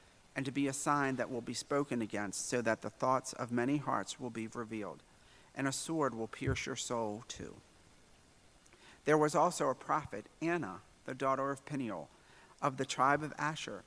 and 0.35 0.45
to 0.45 0.51
be 0.51 0.67
a 0.67 0.73
sign 0.73 1.15
that 1.17 1.29
will 1.29 1.41
be 1.41 1.53
spoken 1.53 2.01
against, 2.01 2.47
so 2.49 2.61
that 2.61 2.81
the 2.81 2.89
thoughts 2.89 3.33
of 3.33 3.51
many 3.51 3.77
hearts 3.77 4.19
will 4.19 4.29
be 4.29 4.47
revealed, 4.47 5.03
and 5.55 5.67
a 5.67 5.71
sword 5.71 6.15
will 6.15 6.27
pierce 6.27 6.65
your 6.65 6.75
soul 6.75 7.23
too. 7.27 7.55
There 9.05 9.17
was 9.17 9.35
also 9.35 9.69
a 9.69 9.75
prophet, 9.75 10.27
Anna, 10.41 10.81
the 11.05 11.15
daughter 11.15 11.51
of 11.51 11.65
Penuel, 11.65 12.09
of 12.61 12.77
the 12.77 12.85
tribe 12.85 13.23
of 13.23 13.33
Asher. 13.37 13.83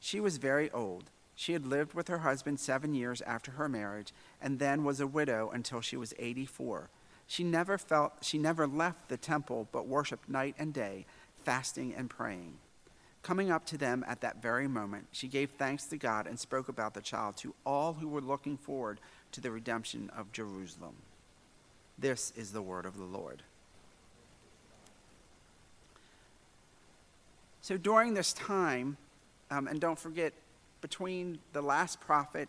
She 0.00 0.20
was 0.20 0.36
very 0.38 0.70
old. 0.70 1.10
She 1.34 1.52
had 1.52 1.66
lived 1.66 1.94
with 1.94 2.08
her 2.08 2.18
husband 2.18 2.60
seven 2.60 2.94
years 2.94 3.20
after 3.22 3.52
her 3.52 3.68
marriage, 3.68 4.12
and 4.40 4.58
then 4.58 4.84
was 4.84 5.00
a 5.00 5.06
widow 5.06 5.50
until 5.52 5.80
she 5.80 5.96
was 5.96 6.14
84. 6.18 6.88
She 7.26 7.44
never 7.44 7.78
felt 7.78 8.12
she 8.22 8.38
never 8.38 8.66
left 8.66 9.08
the 9.08 9.16
temple, 9.16 9.68
but 9.72 9.86
worshipped 9.86 10.28
night 10.28 10.54
and 10.58 10.72
day, 10.72 11.06
fasting 11.42 11.94
and 11.94 12.08
praying. 12.08 12.58
Coming 13.22 13.52
up 13.52 13.64
to 13.66 13.78
them 13.78 14.04
at 14.08 14.20
that 14.22 14.42
very 14.42 14.66
moment, 14.66 15.06
she 15.12 15.28
gave 15.28 15.50
thanks 15.50 15.84
to 15.86 15.96
God 15.96 16.26
and 16.26 16.38
spoke 16.38 16.68
about 16.68 16.94
the 16.94 17.00
child 17.00 17.36
to 17.38 17.54
all 17.64 17.92
who 17.92 18.08
were 18.08 18.20
looking 18.20 18.56
forward 18.56 18.98
to 19.30 19.40
the 19.40 19.50
redemption 19.50 20.10
of 20.16 20.32
Jerusalem. 20.32 20.96
This 21.98 22.32
is 22.36 22.50
the 22.50 22.62
word 22.62 22.84
of 22.84 22.98
the 22.98 23.04
Lord. 23.04 23.42
So 27.60 27.76
during 27.76 28.14
this 28.14 28.32
time, 28.32 28.96
um, 29.52 29.68
and 29.68 29.80
don't 29.80 29.98
forget, 29.98 30.32
between 30.80 31.38
the 31.52 31.62
last 31.62 32.00
prophet 32.00 32.48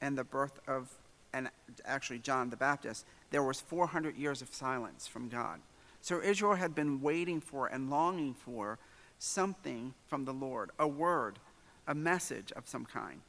and 0.00 0.16
the 0.16 0.22
birth 0.22 0.60
of, 0.68 0.88
and 1.32 1.50
actually 1.84 2.20
John 2.20 2.48
the 2.48 2.56
Baptist, 2.56 3.04
there 3.32 3.42
was 3.42 3.60
400 3.60 4.16
years 4.16 4.40
of 4.40 4.54
silence 4.54 5.08
from 5.08 5.28
God. 5.28 5.58
So 6.00 6.22
Israel 6.22 6.54
had 6.54 6.76
been 6.76 7.00
waiting 7.00 7.40
for 7.40 7.66
and 7.66 7.90
longing 7.90 8.34
for 8.34 8.78
something 9.22 9.94
from 10.08 10.24
the 10.24 10.32
Lord, 10.32 10.70
a 10.80 10.88
word, 10.88 11.38
a 11.86 11.94
message 11.94 12.50
of 12.52 12.66
some 12.66 12.84
kind. 12.84 13.20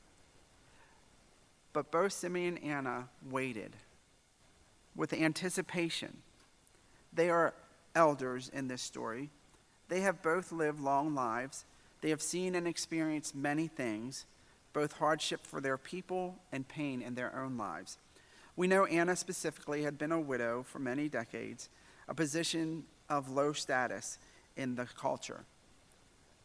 But 1.71 1.91
both 1.91 2.13
Simeon 2.13 2.57
and 2.57 2.71
Anna 2.71 3.09
waited 3.29 3.75
with 4.95 5.13
anticipation. 5.13 6.17
They 7.13 7.29
are 7.29 7.53
elders 7.93 8.50
in 8.51 8.67
this 8.67 8.81
story. 8.81 9.29
They 9.88 10.01
have 10.01 10.23
both 10.23 10.51
lived 10.51 10.79
long 10.79 11.13
lives. 11.13 11.63
They 12.01 12.09
have 12.09 12.23
seen 12.23 12.55
and 12.55 12.67
experienced 12.67 13.35
many 13.35 13.67
things, 13.67 14.25
both 14.73 14.93
hardship 14.93 15.45
for 15.45 15.62
their 15.62 15.77
people 15.77 16.39
and 16.51 16.67
pain 16.67 17.03
in 17.03 17.13
their 17.13 17.35
own 17.35 17.55
lives. 17.55 18.00
We 18.55 18.65
know 18.65 18.85
Anna 18.85 19.15
specifically 19.15 19.83
had 19.83 20.00
been 20.00 20.12
a 20.12 20.19
widow 20.19 20.63
for 20.63 20.79
many 20.79 21.07
decades, 21.07 21.69
a 22.07 22.15
position 22.15 22.85
of 23.09 23.29
low 23.29 23.53
status 23.53 24.17
in 24.57 24.73
the 24.73 24.85
culture. 24.85 25.45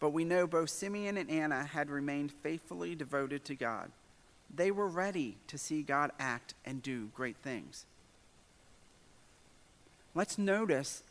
But 0.00 0.10
we 0.10 0.24
know 0.24 0.46
both 0.46 0.70
Simeon 0.70 1.16
and 1.16 1.30
Anna 1.30 1.64
had 1.64 1.90
remained 1.90 2.32
faithfully 2.32 2.94
devoted 2.94 3.44
to 3.46 3.54
God. 3.54 3.90
They 4.54 4.70
were 4.70 4.86
ready 4.86 5.36
to 5.48 5.58
see 5.58 5.82
God 5.82 6.10
act 6.18 6.54
and 6.64 6.82
do 6.82 7.10
great 7.14 7.36
things. 7.36 7.84
Let's 10.14 10.38
notice 10.38 11.02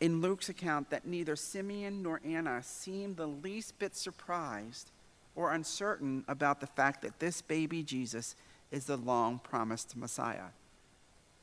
in 0.00 0.20
Luke's 0.20 0.48
account 0.48 0.90
that 0.90 1.06
neither 1.06 1.36
Simeon 1.36 2.02
nor 2.02 2.20
Anna 2.24 2.62
seemed 2.62 3.16
the 3.16 3.26
least 3.26 3.78
bit 3.78 3.94
surprised 3.94 4.90
or 5.34 5.52
uncertain 5.52 6.24
about 6.28 6.60
the 6.60 6.66
fact 6.66 7.02
that 7.02 7.18
this 7.18 7.40
baby 7.40 7.82
Jesus 7.82 8.36
is 8.70 8.86
the 8.86 8.96
long 8.96 9.38
promised 9.38 9.96
Messiah. 9.96 10.50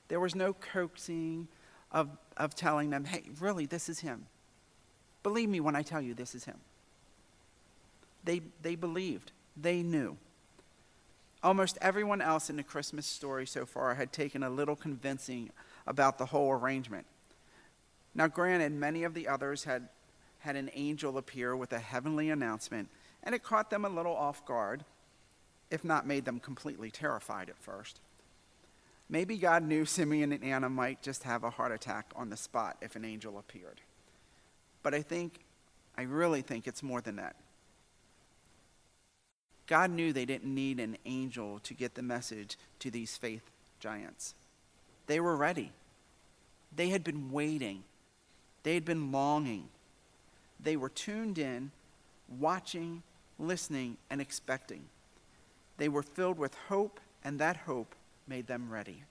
There 0.08 0.20
was 0.20 0.36
no 0.36 0.54
coaxing 0.54 1.48
of, 1.92 2.10
of 2.38 2.56
telling 2.56 2.90
them, 2.90 3.06
hey, 3.06 3.24
really, 3.40 3.66
this 3.66 3.90
is 3.90 4.00
him. 4.00 4.26
Believe 5.24 5.50
me 5.50 5.60
when 5.60 5.76
I 5.76 5.82
tell 5.82 6.02
you 6.02 6.14
this 6.14 6.36
is 6.36 6.46
him. 6.46 6.58
They, 8.24 8.42
they 8.62 8.76
believed, 8.76 9.32
they 9.56 9.82
knew. 9.82 10.18
Almost 11.42 11.78
everyone 11.82 12.22
else 12.22 12.50
in 12.50 12.58
the 12.58 12.64
Christmas 12.64 13.06
story 13.06 13.46
so 13.46 13.66
far 13.66 13.96
had 13.96 14.12
taken 14.12 14.44
a 14.44 14.50
little 14.50 14.76
convincing 14.76 15.52
about 15.88 16.18
the 16.18 16.28
whole 16.28 16.52
arrangement. 16.52 17.06
Now, 18.14 18.28
granted, 18.28 18.74
many 18.74 19.04
of 19.04 19.14
the 19.14 19.28
others 19.28 19.64
had 19.64 19.88
had 20.40 20.56
an 20.56 20.70
angel 20.74 21.18
appear 21.18 21.56
with 21.56 21.74
a 21.74 21.80
heavenly 21.80 22.30
announcement, 22.30 22.90
and 23.24 23.36
it 23.36 23.44
caught 23.44 23.70
them 23.70 23.86
a 23.86 23.90
little 23.90 24.16
off 24.16 24.46
guard, 24.46 24.84
if 25.70 25.84
not 25.84 26.08
made 26.08 26.26
them 26.26 26.40
completely 26.40 26.90
terrified 26.90 27.50
at 27.50 27.58
first. 27.58 28.00
Maybe 29.10 29.38
God 29.38 29.64
knew 29.64 29.86
Simeon 29.86 30.32
and 30.32 30.44
Anna 30.44 30.70
might 30.70 31.02
just 31.02 31.24
have 31.24 31.44
a 31.44 31.50
heart 31.50 31.72
attack 31.72 32.12
on 32.16 32.30
the 32.30 32.38
spot 32.38 32.78
if 32.82 32.96
an 32.96 33.04
angel 33.04 33.38
appeared. 33.38 33.82
But 34.84 34.94
I 34.94 35.02
think, 35.02 35.40
I 35.98 36.04
really 36.04 36.42
think 36.42 36.68
it's 36.68 36.84
more 36.84 37.02
than 37.02 37.18
that. 37.18 37.36
God 39.68 39.92
knew 39.92 40.12
they 40.12 40.26
didn't 40.26 40.54
need 40.54 40.80
an 40.80 40.98
angel 41.06 41.60
to 41.60 41.74
get 41.74 41.94
the 41.94 42.02
message 42.02 42.58
to 42.80 42.90
these 42.90 43.18
faith 43.18 43.44
giants. 43.80 44.34
They 45.06 45.20
were 45.20 45.36
ready. 45.36 45.72
They 46.76 46.90
had 46.90 47.04
been 47.04 47.32
waiting. 47.32 47.84
They 48.64 48.74
had 48.74 48.86
been 48.86 49.12
longing. 49.12 49.68
They 50.60 50.76
were 50.76 50.90
tuned 50.90 51.38
in, 51.38 51.72
watching, 52.40 53.04
listening, 53.38 53.98
and 54.10 54.20
expecting. 54.20 54.86
They 55.78 55.88
were 55.88 56.04
filled 56.04 56.38
with 56.38 56.56
hope, 56.68 57.00
and 57.24 57.40
that 57.40 57.58
hope 57.58 57.96
made 58.28 58.48
them 58.48 58.70
ready. 58.70 59.04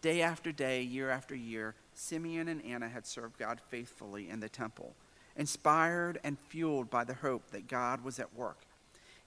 Day 0.00 0.22
after 0.22 0.52
day, 0.52 0.82
year 0.82 1.10
after 1.10 1.34
year, 1.34 1.74
Simeon 1.94 2.48
and 2.48 2.64
Anna 2.64 2.88
had 2.88 3.06
served 3.06 3.38
God 3.38 3.60
faithfully 3.68 4.28
in 4.28 4.40
the 4.40 4.48
temple, 4.48 4.94
inspired 5.36 6.18
and 6.24 6.38
fueled 6.38 6.90
by 6.90 7.04
the 7.04 7.14
hope 7.14 7.50
that 7.50 7.68
God 7.68 8.04
was 8.04 8.18
at 8.18 8.34
work. 8.34 8.58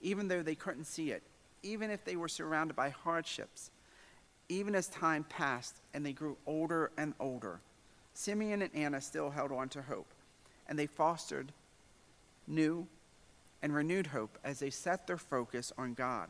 Even 0.02 0.28
though 0.28 0.44
they 0.44 0.56
couldn't 0.56 0.86
see 0.86 1.12
it, 1.12 1.24
even 1.64 1.90
if 1.90 2.06
they 2.06 2.16
were 2.16 2.28
surrounded 2.28 2.76
by 2.76 2.90
hardships, 2.90 3.72
even 4.50 4.76
as 4.76 4.88
time 4.88 5.24
passed 5.24 5.82
and 5.94 6.06
they 6.06 6.14
grew 6.14 6.38
older 6.46 6.92
and 6.98 7.14
older, 7.20 7.60
Simeon 8.14 8.62
and 8.62 8.76
Anna 8.76 9.02
still 9.02 9.30
held 9.30 9.52
on 9.52 9.70
to 9.70 9.82
hope, 9.82 10.08
and 10.68 10.78
they 10.78 10.88
fostered 10.88 11.52
new 12.48 12.88
and 13.62 13.74
renewed 13.74 14.08
hope 14.08 14.38
as 14.44 14.60
they 14.60 14.70
set 14.70 15.08
their 15.08 15.18
focus 15.18 15.74
on 15.78 15.94
God, 15.94 16.30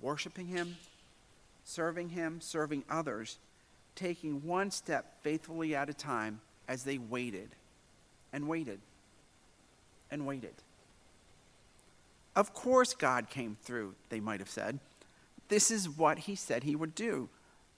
worshiping 0.00 0.46
Him, 0.46 0.76
serving 1.64 2.10
Him, 2.10 2.40
serving 2.40 2.84
others, 2.88 3.38
taking 3.94 4.44
one 4.46 4.70
step 4.70 5.22
faithfully 5.22 5.74
at 5.74 5.90
a 5.90 5.94
time 5.94 6.40
as 6.68 6.84
they 6.84 6.98
waited 6.98 7.50
and 8.32 8.48
waited 8.48 8.80
and 10.10 10.26
waited. 10.26 10.54
Of 12.36 12.54
course, 12.54 12.94
God 12.94 13.28
came 13.28 13.56
through, 13.62 13.94
they 14.08 14.20
might 14.20 14.40
have 14.40 14.50
said. 14.50 14.78
This 15.48 15.70
is 15.70 15.88
what 15.88 16.20
he 16.20 16.34
said 16.34 16.62
he 16.62 16.76
would 16.76 16.94
do. 16.94 17.28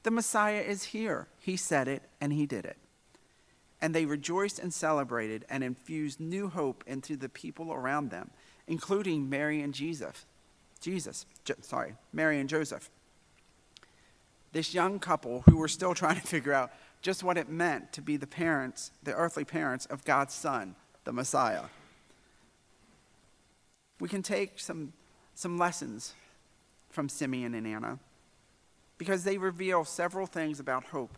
The 0.03 0.11
Messiah 0.11 0.61
is 0.61 0.85
here. 0.85 1.29
He 1.41 1.57
said 1.57 1.89
it, 1.89 2.03
and 2.21 2.33
he 2.33 2.47
did 2.47 2.65
it. 2.65 2.77
And 3.81 3.95
they 3.95 4.05
rejoiced 4.05 4.59
and 4.59 4.73
celebrated 4.73 5.45
and 5.49 5.65
infused 5.65 6.21
new 6.21 6.49
hope 6.49 6.85
into 6.87 7.17
the 7.17 7.29
people 7.29 7.73
around 7.73 8.11
them, 8.11 8.31
including 8.69 9.29
Mary 9.29 9.61
and 9.63 9.73
Jesus. 9.75 10.27
Jesus, 10.81 11.27
sorry, 11.63 11.95
Mary 12.13 12.39
and 12.39 12.49
Joseph. 12.49 12.91
This 14.53 14.75
young 14.75 14.99
couple 14.99 15.43
who 15.43 15.57
were 15.57 15.69
still 15.69 15.95
trying 16.03 16.21
to 16.21 16.27
figure 16.27 16.53
out 16.53 16.73
just 17.01 17.25
what 17.25 17.37
it 17.37 17.49
meant 17.49 17.93
to 17.95 18.03
be 18.03 18.17
the 18.17 18.27
parents, 18.27 18.93
the 19.03 19.15
earthly 19.15 19.45
parents 19.45 19.87
of 19.87 20.05
God's 20.05 20.35
Son, 20.35 20.77
the 21.05 21.13
Messiah 21.13 21.65
we 24.03 24.09
can 24.09 24.21
take 24.21 24.59
some, 24.59 24.93
some 25.37 25.57
lessons 25.57 26.15
from 26.91 27.09
Simeon 27.09 27.55
and 27.55 27.69
Anna 27.69 28.01
because 28.99 29.23
they 29.23 29.39
reveal 29.39 29.85
several 29.85 30.27
things 30.27 30.59
about 30.59 30.87
hope 30.87 31.17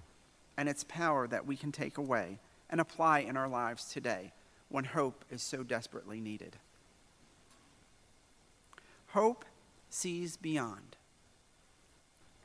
and 0.58 0.68
its 0.68 0.84
power 0.84 1.26
that 1.26 1.46
we 1.46 1.56
can 1.56 1.72
take 1.72 1.96
away 1.96 2.38
and 2.68 2.82
apply 2.82 3.20
in 3.20 3.38
our 3.38 3.48
lives 3.48 3.86
today 3.86 4.34
when 4.68 4.84
hope 4.84 5.24
is 5.30 5.42
so 5.42 5.62
desperately 5.62 6.20
needed. 6.20 6.56
Hope 9.08 9.46
sees 9.88 10.36
beyond. 10.36 10.98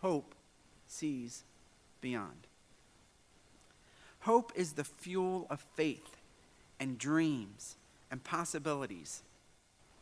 Hope 0.01 0.35
sees 0.89 1.43
beyond. 2.01 2.47
Hope 4.21 4.51
is 4.55 4.73
the 4.73 4.83
fuel 4.83 5.47
of 5.49 5.61
faith 5.61 6.17
and 6.79 6.97
dreams 6.97 7.77
and 8.11 8.21
possibilities 8.23 9.23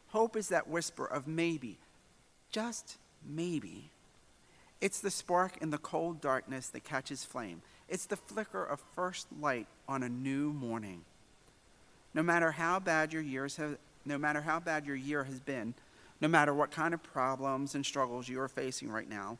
Hope 0.09 0.35
is 0.35 0.49
that 0.49 0.67
whisper 0.67 1.05
of 1.05 1.27
maybe, 1.27 1.77
just 2.49 2.97
maybe. 3.25 3.89
It's 4.79 4.99
the 4.99 5.11
spark 5.11 5.57
in 5.57 5.69
the 5.69 5.77
cold 5.77 6.21
darkness 6.21 6.67
that 6.69 6.83
catches 6.83 7.25
flame. 7.25 7.61
It's 7.89 8.05
the 8.05 8.15
flicker 8.15 8.63
of 8.63 8.79
first 8.95 9.27
light 9.39 9.67
on 9.87 10.03
a 10.03 10.09
new 10.09 10.53
morning. 10.53 11.01
No 12.13 12.23
matter 12.23 12.51
how 12.51 12.79
bad 12.79 13.11
your 13.11 13.21
years 13.21 13.57
have, 13.57 13.77
no 14.05 14.17
matter 14.17 14.41
how 14.41 14.59
bad 14.59 14.85
your 14.85 14.95
year 14.95 15.25
has 15.25 15.39
been, 15.39 15.73
no 16.21 16.27
matter 16.27 16.53
what 16.53 16.71
kind 16.71 16.93
of 16.93 17.03
problems 17.03 17.75
and 17.75 17.85
struggles 17.85 18.29
you 18.29 18.39
are 18.39 18.47
facing 18.47 18.89
right 18.89 19.09
now, 19.09 19.37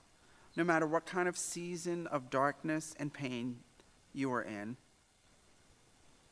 no 0.58 0.63
matter 0.63 0.88
what 0.88 1.06
kind 1.06 1.30
of 1.30 1.38
season 1.38 2.08
of 2.08 2.32
darkness 2.32 2.96
and 3.00 3.13
pain 3.13 3.58
you 4.12 4.34
are 4.34 4.41
in, 4.41 4.76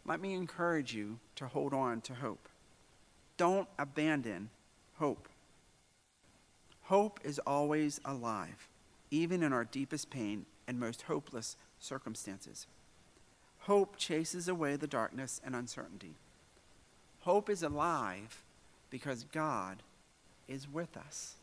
let 0.04 0.20
me 0.20 0.34
encourage 0.34 0.96
you 0.96 1.20
to 1.36 1.46
hold 1.46 1.74
on 1.74 2.02
to 2.02 2.16
hope. 2.16 2.50
Don't 3.38 3.70
abandon 3.78 4.50
hope. 4.96 5.30
Hope 6.86 7.20
is 7.24 7.40
always 7.40 8.02
alive, 8.04 8.68
even 9.12 9.44
in 9.44 9.54
our 9.54 9.64
deepest 9.64 10.10
pain 10.10 10.48
and 10.68 10.80
most 10.80 11.04
hopeless 11.04 11.56
circumstances. 11.80 12.66
Hope 13.60 13.96
chases 13.96 14.48
away 14.48 14.76
the 14.76 14.88
darkness 14.88 15.40
and 15.46 15.56
uncertainty. 15.56 16.16
Hope 17.22 17.48
is 17.48 17.62
alive 17.62 18.44
because 18.90 19.24
God 19.24 19.84
is 20.48 20.68
with 20.68 20.98
us. 20.98 21.36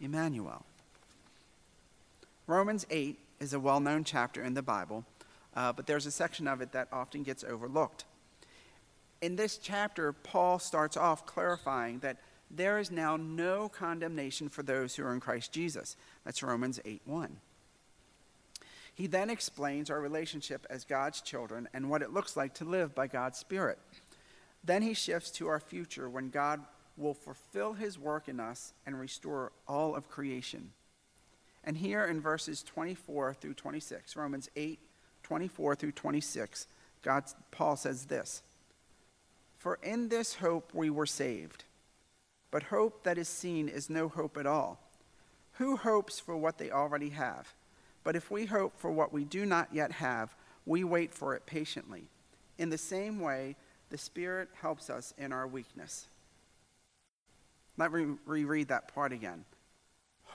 Emmanuel. 0.00 0.64
Romans 2.46 2.86
8 2.90 3.18
is 3.40 3.52
a 3.52 3.60
well 3.60 3.80
known 3.80 4.04
chapter 4.04 4.42
in 4.42 4.54
the 4.54 4.62
Bible, 4.62 5.04
uh, 5.54 5.72
but 5.72 5.86
there's 5.86 6.06
a 6.06 6.10
section 6.10 6.46
of 6.46 6.60
it 6.60 6.72
that 6.72 6.88
often 6.92 7.22
gets 7.22 7.44
overlooked 7.44 8.04
in 9.20 9.36
this 9.36 9.58
chapter, 9.58 10.12
Paul 10.12 10.58
starts 10.58 10.96
off 10.96 11.26
clarifying 11.26 12.00
that 12.00 12.18
there 12.50 12.78
is 12.78 12.90
now 12.90 13.16
no 13.16 13.68
condemnation 13.68 14.48
for 14.48 14.62
those 14.62 14.94
who 14.94 15.04
are 15.04 15.12
in 15.12 15.20
Christ 15.20 15.52
Jesus. 15.52 15.96
That's 16.24 16.42
Romans 16.42 16.80
8 16.84 17.02
1. 17.04 17.36
He 18.94 19.06
then 19.06 19.28
explains 19.28 19.90
our 19.90 20.00
relationship 20.00 20.66
as 20.70 20.84
God's 20.84 21.20
children 21.20 21.68
and 21.74 21.90
what 21.90 22.02
it 22.02 22.12
looks 22.12 22.36
like 22.36 22.54
to 22.54 22.64
live 22.64 22.94
by 22.94 23.06
God's 23.06 23.38
Spirit. 23.38 23.78
Then 24.64 24.82
he 24.82 24.94
shifts 24.94 25.30
to 25.32 25.48
our 25.48 25.60
future 25.60 26.08
when 26.08 26.30
God 26.30 26.60
will 26.96 27.14
fulfill 27.14 27.74
his 27.74 27.98
work 27.98 28.26
in 28.26 28.40
us 28.40 28.72
and 28.86 28.98
restore 28.98 29.52
all 29.68 29.94
of 29.94 30.08
creation. 30.08 30.70
And 31.66 31.76
here 31.76 32.04
in 32.04 32.20
verses 32.20 32.62
24 32.62 33.34
through 33.34 33.54
26, 33.54 34.16
Romans 34.16 34.48
8 34.56 34.78
24 35.24 35.74
through 35.74 35.90
26, 35.90 36.68
God, 37.02 37.24
Paul 37.50 37.74
says 37.74 38.04
this. 38.04 38.44
For 39.58 39.80
in 39.82 40.08
this 40.08 40.36
hope 40.36 40.72
we 40.72 40.88
were 40.88 41.04
saved. 41.04 41.64
But 42.52 42.62
hope 42.62 43.02
that 43.02 43.18
is 43.18 43.28
seen 43.28 43.68
is 43.68 43.90
no 43.90 44.08
hope 44.08 44.36
at 44.36 44.46
all. 44.46 44.78
Who 45.54 45.76
hopes 45.76 46.20
for 46.20 46.36
what 46.36 46.58
they 46.58 46.70
already 46.70 47.08
have? 47.08 47.52
But 48.04 48.14
if 48.14 48.30
we 48.30 48.46
hope 48.46 48.78
for 48.78 48.92
what 48.92 49.12
we 49.12 49.24
do 49.24 49.44
not 49.44 49.68
yet 49.72 49.90
have, 49.90 50.36
we 50.64 50.84
wait 50.84 51.12
for 51.12 51.34
it 51.34 51.44
patiently. 51.44 52.04
In 52.56 52.70
the 52.70 52.78
same 52.78 53.18
way, 53.18 53.56
the 53.90 53.98
Spirit 53.98 54.48
helps 54.60 54.88
us 54.88 55.12
in 55.18 55.32
our 55.32 55.48
weakness. 55.48 56.06
Let 57.76 57.92
me 57.92 58.14
reread 58.24 58.68
that 58.68 58.94
part 58.94 59.12
again. 59.12 59.44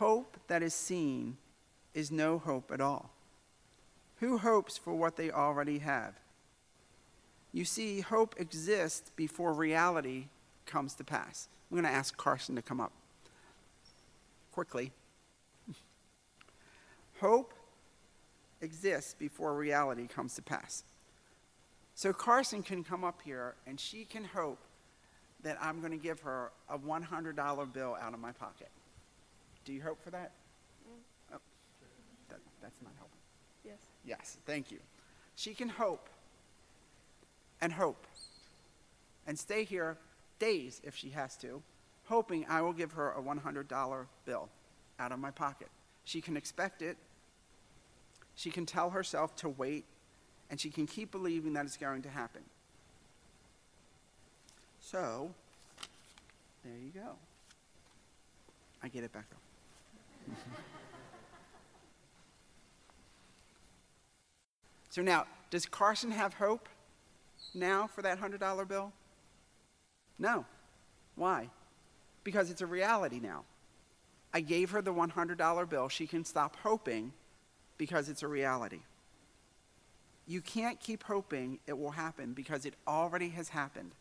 Hope 0.01 0.35
that 0.47 0.63
is 0.63 0.73
seen 0.73 1.37
is 1.93 2.09
no 2.09 2.39
hope 2.39 2.71
at 2.73 2.81
all. 2.81 3.11
Who 4.15 4.39
hopes 4.39 4.75
for 4.75 4.95
what 4.95 5.15
they 5.15 5.29
already 5.29 5.77
have? 5.77 6.15
You 7.53 7.65
see, 7.65 8.01
hope 8.01 8.33
exists 8.39 9.11
before 9.15 9.53
reality 9.53 10.29
comes 10.65 10.95
to 10.95 11.03
pass. 11.03 11.49
I'm 11.69 11.75
going 11.75 11.85
to 11.85 11.95
ask 11.95 12.17
Carson 12.17 12.55
to 12.55 12.63
come 12.63 12.81
up 12.81 12.91
quickly. 14.51 14.91
Hope 17.19 17.53
exists 18.59 19.13
before 19.13 19.53
reality 19.53 20.07
comes 20.07 20.33
to 20.33 20.41
pass. 20.41 20.83
So 21.93 22.11
Carson 22.11 22.63
can 22.63 22.83
come 22.83 23.03
up 23.03 23.19
here 23.23 23.53
and 23.67 23.79
she 23.79 24.05
can 24.05 24.23
hope 24.23 24.63
that 25.43 25.59
I'm 25.61 25.79
going 25.79 25.91
to 25.91 26.03
give 26.03 26.21
her 26.21 26.51
a 26.67 26.79
$100 26.79 27.71
bill 27.71 27.97
out 28.01 28.15
of 28.15 28.19
my 28.19 28.31
pocket. 28.31 28.69
Do 29.65 29.73
you 29.73 29.81
hope 29.81 30.01
for 30.01 30.11
that? 30.11 30.31
Mm. 30.87 31.35
Oh, 31.35 31.37
that 32.29 32.39
that's 32.61 32.81
not 32.81 32.93
helping. 32.97 33.19
Yes. 33.63 33.77
Yes, 34.05 34.37
thank 34.45 34.71
you. 34.71 34.79
She 35.35 35.53
can 35.53 35.69
hope 35.69 36.09
and 37.61 37.71
hope 37.71 38.05
and 39.27 39.37
stay 39.37 39.63
here 39.63 39.97
days 40.39 40.81
if 40.83 40.95
she 40.95 41.09
has 41.11 41.37
to, 41.37 41.61
hoping 42.05 42.45
I 42.49 42.61
will 42.61 42.73
give 42.73 42.93
her 42.93 43.11
a 43.11 43.21
$100 43.21 44.05
bill 44.25 44.49
out 44.99 45.11
of 45.11 45.19
my 45.19 45.31
pocket. 45.31 45.69
She 46.03 46.19
can 46.19 46.35
expect 46.35 46.81
it. 46.81 46.97
She 48.35 48.49
can 48.49 48.65
tell 48.65 48.89
herself 48.89 49.35
to 49.37 49.49
wait, 49.49 49.85
and 50.49 50.59
she 50.59 50.69
can 50.69 50.87
keep 50.87 51.11
believing 51.11 51.53
that 51.53 51.65
it's 51.65 51.77
going 51.77 52.01
to 52.01 52.09
happen. 52.09 52.41
So, 54.79 55.31
there 56.63 56.73
you 56.73 56.91
go. 56.91 57.15
I 58.83 58.87
get 58.87 59.03
it 59.03 59.13
back 59.13 59.29
though. 59.29 59.50
so 64.89 65.01
now, 65.01 65.25
does 65.49 65.65
Carson 65.65 66.11
have 66.11 66.35
hope 66.35 66.69
now 67.53 67.87
for 67.87 68.01
that 68.01 68.19
$100 68.19 68.67
bill? 68.67 68.93
No. 70.17 70.45
Why? 71.15 71.49
Because 72.23 72.49
it's 72.49 72.61
a 72.61 72.65
reality 72.65 73.19
now. 73.19 73.43
I 74.33 74.41
gave 74.41 74.71
her 74.71 74.81
the 74.81 74.93
$100 74.93 75.69
bill. 75.69 75.89
She 75.89 76.07
can 76.07 76.23
stop 76.23 76.55
hoping 76.63 77.11
because 77.77 78.07
it's 78.07 78.23
a 78.23 78.27
reality. 78.27 78.79
You 80.27 80.39
can't 80.39 80.79
keep 80.79 81.03
hoping 81.03 81.59
it 81.67 81.77
will 81.77 81.91
happen 81.91 82.33
because 82.33 82.65
it 82.65 82.75
already 82.87 83.29
has 83.29 83.49
happened. 83.49 83.91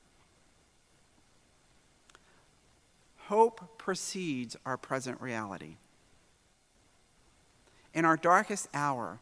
Hope 3.25 3.79
precedes 3.79 4.57
our 4.67 4.77
present 4.77 5.21
reality. 5.21 5.77
In 7.95 8.05
our 8.05 8.17
darkest 8.17 8.69
hour, 8.73 9.19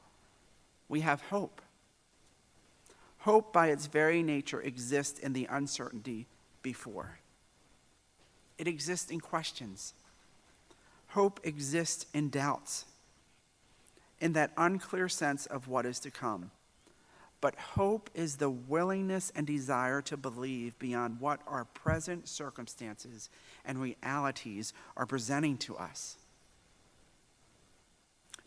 we 0.89 1.01
have 1.01 1.23
hope. 1.23 1.63
Hope, 3.21 3.53
by 3.53 3.69
its 3.69 3.87
very 3.87 4.23
nature, 4.23 4.61
exists 4.61 5.19
in 5.19 5.33
the 5.33 5.47
uncertainty 5.51 6.27
before. 6.63 7.19
It 8.59 8.69
exists 8.69 9.11
in 9.11 9.21
questions. 9.21 9.95
Hope 11.09 11.41
exists 11.43 12.07
in 12.13 12.29
doubts, 12.29 12.85
in 14.21 14.35
that 14.35 14.53
unclear 14.57 15.09
sense 15.09 15.47
of 15.47 15.69
what 15.69 15.87
is 15.87 15.99
to 16.01 16.11
come. 16.11 16.51
But 17.41 17.55
hope 17.55 18.11
is 18.15 18.37
the 18.37 18.51
willingness 18.51 19.33
and 19.35 19.47
desire 19.47 20.03
to 20.03 20.17
believe 20.17 20.79
beyond 20.79 21.21
what 21.21 21.41
our 21.47 21.65
present 21.65 22.29
circumstances 22.29 23.31
and 23.65 23.81
realities 23.81 24.73
are 24.97 25.07
presenting 25.07 25.57
to 25.59 25.77
us. 25.77 26.17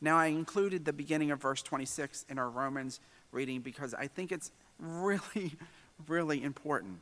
Now, 0.02 0.18
I 0.18 0.28
included 0.28 0.84
the 0.84 0.94
beginning 0.94 1.30
of 1.32 1.42
verse 1.42 1.62
26 1.62 2.26
in 2.28 2.40
our 2.40 2.50
Romans 2.50 3.00
reading 3.32 3.62
because 3.62 3.94
I 3.94 4.08
think 4.08 4.32
it's 4.32 4.52
really, 4.80 5.54
really 6.08 6.44
important. 6.44 7.00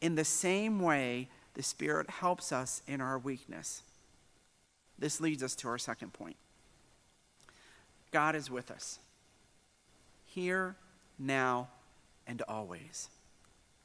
In 0.00 0.14
the 0.14 0.24
same 0.24 0.80
way, 0.80 1.28
the 1.54 1.62
Spirit 1.62 2.10
helps 2.10 2.52
us 2.52 2.82
in 2.86 3.00
our 3.00 3.18
weakness. 3.18 3.82
This 4.98 5.20
leads 5.20 5.42
us 5.42 5.54
to 5.56 5.68
our 5.68 5.78
second 5.78 6.12
point 6.12 6.36
God 8.10 8.36
is 8.36 8.50
with 8.50 8.70
us 8.70 8.98
here, 10.26 10.76
now, 11.18 11.68
and 12.26 12.40
always. 12.48 13.08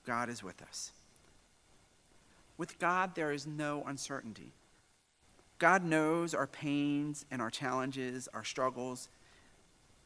God 0.06 0.30
is 0.30 0.42
with 0.42 0.62
us. 0.62 0.92
With 2.58 2.80
God, 2.80 3.16
there 3.16 3.32
is 3.32 3.46
no 3.46 3.84
uncertainty. 3.86 4.54
God 5.60 5.84
knows 5.84 6.34
our 6.34 6.48
pains 6.48 7.26
and 7.32 7.42
our 7.42 7.50
challenges, 7.50 8.28
our 8.34 8.44
struggles. 8.44 9.10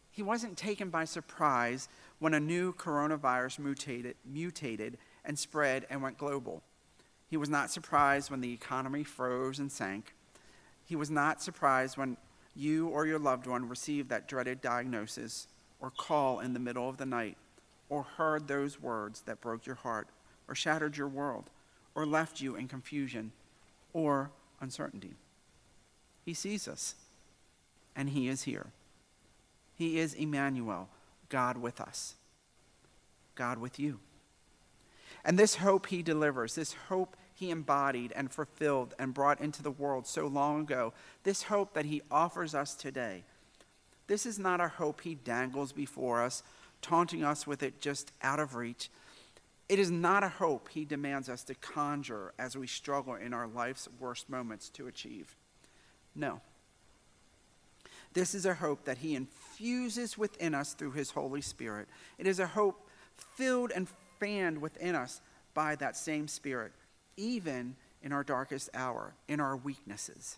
He 0.10 0.24
wasn't 0.24 0.58
taken 0.58 0.90
by 0.90 1.06
surprise 1.06 1.90
when 2.20 2.34
a 2.34 2.40
new 2.40 2.74
coronavirus 2.74 3.60
mutated, 3.60 4.16
mutated 4.26 4.98
and 5.26 5.38
spread 5.38 5.86
and 5.90 6.02
went 6.02 6.18
global. 6.18 6.64
He 7.28 7.38
was 7.38 7.50
not 7.50 7.72
surprised 7.72 8.30
when 8.30 8.42
the 8.42 8.54
economy 8.54 9.04
froze 9.04 9.60
and 9.60 9.72
sank. 9.72 10.14
He 10.86 10.96
was 10.96 11.10
not 11.10 11.42
surprised 11.42 11.98
when 11.98 12.18
you 12.56 12.88
or 12.90 13.06
your 13.06 13.20
loved 13.20 13.48
one 13.48 13.70
received 13.70 14.10
that 14.10 14.28
dreaded 14.28 14.62
diagnosis 14.62 15.48
or 15.80 15.92
call 15.92 16.40
in 16.40 16.54
the 16.54 16.60
middle 16.60 16.88
of 16.88 16.98
the 16.98 17.06
night, 17.06 17.38
or 17.90 18.04
heard 18.04 18.48
those 18.48 18.82
words 18.82 19.22
that 19.22 19.42
broke 19.42 19.66
your 19.66 19.76
heart, 19.76 20.08
or 20.48 20.54
shattered 20.54 20.96
your 20.96 21.08
world, 21.08 21.50
or 21.96 22.06
left 22.06 22.40
you 22.40 22.56
in 22.56 22.68
confusion 22.68 23.32
or 23.94 24.32
uncertainty. 24.60 25.16
He 26.32 26.36
sees 26.36 26.66
us, 26.66 26.96
and 27.94 28.12
He 28.12 28.30
is 28.30 28.44
here. 28.44 28.68
He 29.76 30.00
is 30.00 30.14
Emmanuel, 30.14 30.88
God 31.28 31.58
with 31.58 31.82
us, 31.82 32.16
God 33.36 33.58
with 33.58 33.78
you. 33.78 34.00
And 35.26 35.38
this 35.38 35.56
hope 35.56 35.88
He 35.88 36.02
delivers, 36.02 36.56
this 36.56 36.72
hope 36.88 37.18
He 37.34 37.52
embodied 37.52 38.14
and 38.16 38.32
fulfilled 38.32 38.96
and 38.98 39.14
brought 39.14 39.42
into 39.42 39.62
the 39.62 39.72
world 39.72 40.08
so 40.08 40.26
long 40.26 40.62
ago, 40.62 40.94
this 41.26 41.44
hope 41.44 41.74
that 41.74 41.84
He 41.84 42.02
offers 42.10 42.56
us 42.56 42.76
today 42.76 43.26
this 44.08 44.26
is 44.26 44.40
not 44.40 44.62
a 44.62 44.70
hope 44.70 45.02
he 45.02 45.16
dangles 45.16 45.74
before 45.74 46.22
us, 46.22 46.44
taunting 46.82 47.26
us 47.26 47.46
with 47.46 47.62
it 47.62 47.82
just 47.82 48.14
out 48.22 48.40
of 48.40 48.56
reach. 48.56 48.90
It 49.68 49.80
is 49.80 49.92
not 49.92 50.24
a 50.24 50.30
hope 50.30 50.70
he 50.70 50.86
demands 50.86 51.28
us 51.28 51.44
to 51.44 51.56
conjure 51.56 52.34
as 52.40 52.56
we 52.56 52.68
struggle 52.68 53.16
in 53.16 53.34
our 53.34 53.48
life's 53.48 53.90
worst 54.00 54.30
moments 54.30 54.70
to 54.70 54.88
achieve. 54.88 55.36
No. 56.16 56.42
This 58.14 58.36
is 58.36 58.46
a 58.46 58.54
hope 58.54 58.86
that 58.86 58.98
he 58.98 59.16
infuses 59.16 60.18
within 60.18 60.54
us 60.54 60.74
through 60.74 60.92
his 60.92 61.12
Holy 61.12 61.42
Spirit. 61.42 61.88
It 62.18 62.28
is 62.28 62.40
a 62.40 62.48
hope 62.48 62.88
filled 63.16 63.72
and 63.72 63.88
fanned 64.20 64.62
within 64.62 64.96
us 64.96 65.22
by 65.54 65.76
that 65.78 65.96
same 65.96 66.28
Spirit, 66.28 66.74
even 67.16 67.76
in 68.04 68.12
our 68.12 68.24
darkest 68.24 68.70
hour, 68.74 69.14
in 69.28 69.40
our 69.40 69.56
weaknesses. 69.56 70.38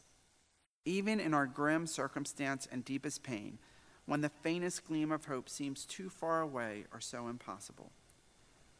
Even 0.86 1.20
in 1.20 1.34
our 1.34 1.48
grim 1.48 1.88
circumstance 1.88 2.68
and 2.72 2.86
deepest 2.86 3.24
pain, 3.24 3.58
when 4.06 4.22
the 4.22 4.30
faintest 4.30 4.86
gleam 4.86 5.12
of 5.12 5.26
hope 5.26 5.50
seems 5.50 5.86
too 5.86 6.10
far 6.10 6.42
away 6.42 6.84
or 6.94 7.00
so 7.00 7.28
impossible, 7.28 7.92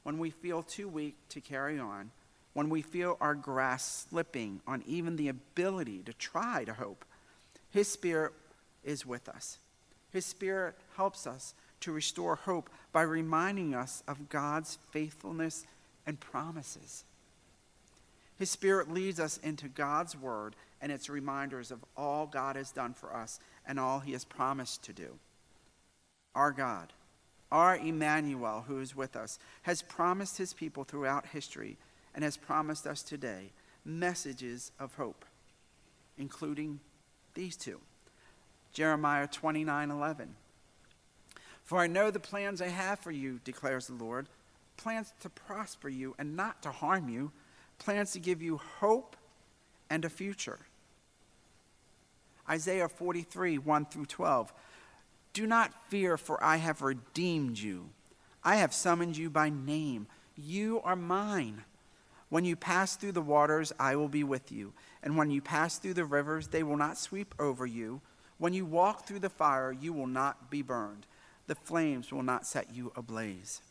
when 0.04 0.18
we 0.18 0.30
feel 0.30 0.62
too 0.62 0.88
weak 0.88 1.16
to 1.30 1.40
carry 1.40 1.80
on, 1.80 2.12
when 2.54 2.70
we 2.70 2.82
feel 2.82 3.18
our 3.20 3.36
grasp 3.36 4.10
slipping 4.10 4.62
on 4.68 4.84
even 4.86 5.16
the 5.16 5.28
ability 5.28 6.04
to 6.04 6.14
try 6.14 6.64
to 6.64 6.74
hope, 6.74 7.06
His 7.72 7.88
Spirit 7.88 8.34
is 8.84 9.06
with 9.06 9.28
us. 9.28 9.58
His 10.12 10.26
Spirit 10.26 10.76
helps 10.96 11.26
us 11.26 11.56
to 11.82 11.92
restore 11.92 12.36
hope 12.36 12.70
by 12.92 13.02
reminding 13.02 13.74
us 13.74 14.04
of 14.08 14.30
God's 14.30 14.78
faithfulness 14.92 15.66
and 16.06 16.20
promises. 16.20 17.04
His 18.38 18.50
Spirit 18.50 18.92
leads 18.92 19.20
us 19.20 19.38
into 19.38 19.68
God's 19.68 20.16
Word 20.16 20.56
and 20.82 20.92
its 20.92 21.10
reminders 21.10 21.72
of 21.72 21.84
all 21.96 22.28
God 22.28 22.56
has 22.56 22.72
done 22.72 22.94
for 22.94 23.16
us 23.16 23.40
and 23.66 23.80
all 23.80 24.00
He 24.00 24.12
has 24.12 24.26
promised 24.26 24.84
to 24.84 24.94
do. 24.94 25.18
Our 26.36 26.52
God, 26.52 26.94
our 27.52 27.78
Emmanuel, 27.78 28.66
who 28.68 28.80
is 28.80 28.96
with 28.96 29.16
us, 29.16 29.40
has 29.64 29.82
promised 29.82 30.38
His 30.38 30.54
people 30.54 30.84
throughout 30.84 31.28
history 31.28 31.78
and 32.16 32.24
has 32.24 32.38
promised 32.38 32.86
us 32.88 33.02
today 33.02 33.52
messages 33.86 34.72
of 34.80 34.96
hope, 34.96 35.26
including 36.18 36.80
these 37.34 37.56
two 37.56 37.80
Jeremiah 38.72 39.28
29 39.28 39.92
11. 39.92 40.36
For 41.64 41.80
I 41.80 41.88
know 41.88 42.12
the 42.12 42.20
plans 42.20 42.62
I 42.62 42.68
have 42.68 43.00
for 43.00 43.12
you, 43.12 43.40
declares 43.44 43.88
the 43.88 43.94
Lord 43.94 44.28
plans 44.76 45.14
to 45.22 45.30
prosper 45.30 45.88
you 45.88 46.16
and 46.18 46.36
not 46.36 46.62
to 46.64 46.72
harm 46.72 47.08
you 47.08 47.32
plans 47.78 48.12
to 48.14 48.20
give 48.20 48.42
you 48.42 48.60
hope 48.80 49.16
and 49.90 50.06
a 50.06 50.10
future. 50.10 50.60
Isaiah 52.50 52.90
43, 52.90 53.58
1 53.58 53.86
through 53.86 54.06
12. 54.06 54.54
Do 55.34 55.48
not 55.48 55.74
fear, 55.90 56.18
for 56.18 56.44
I 56.44 56.58
have 56.58 56.82
redeemed 56.82 57.58
you. 57.58 57.90
I 58.44 58.58
have 58.58 58.74
summoned 58.74 59.18
you 59.18 59.30
by 59.30 59.50
name. 59.50 60.08
You 60.36 60.82
are 60.84 60.96
mine. 60.96 61.64
When 62.34 62.46
you 62.46 62.56
pass 62.56 62.96
through 62.96 63.12
the 63.12 63.22
waters, 63.22 63.72
I 63.80 63.96
will 63.96 64.08
be 64.08 64.24
with 64.24 64.52
you. 64.52 64.74
And 65.04 65.16
when 65.16 65.30
you 65.30 65.40
pass 65.40 65.78
through 65.78 65.94
the 65.94 66.04
rivers, 66.04 66.48
they 66.48 66.64
will 66.64 66.78
not 66.78 66.98
sweep 66.98 67.36
over 67.38 67.64
you. 67.64 68.02
When 68.40 68.54
you 68.54 68.66
walk 68.66 69.06
through 69.06 69.20
the 69.20 69.30
fire, 69.30 69.72
you 69.72 69.94
will 69.94 70.08
not 70.08 70.50
be 70.50 70.64
burned, 70.64 71.06
the 71.46 71.54
flames 71.54 72.12
will 72.12 72.24
not 72.24 72.48
set 72.48 72.74
you 72.74 72.92
ablaze. 72.96 73.62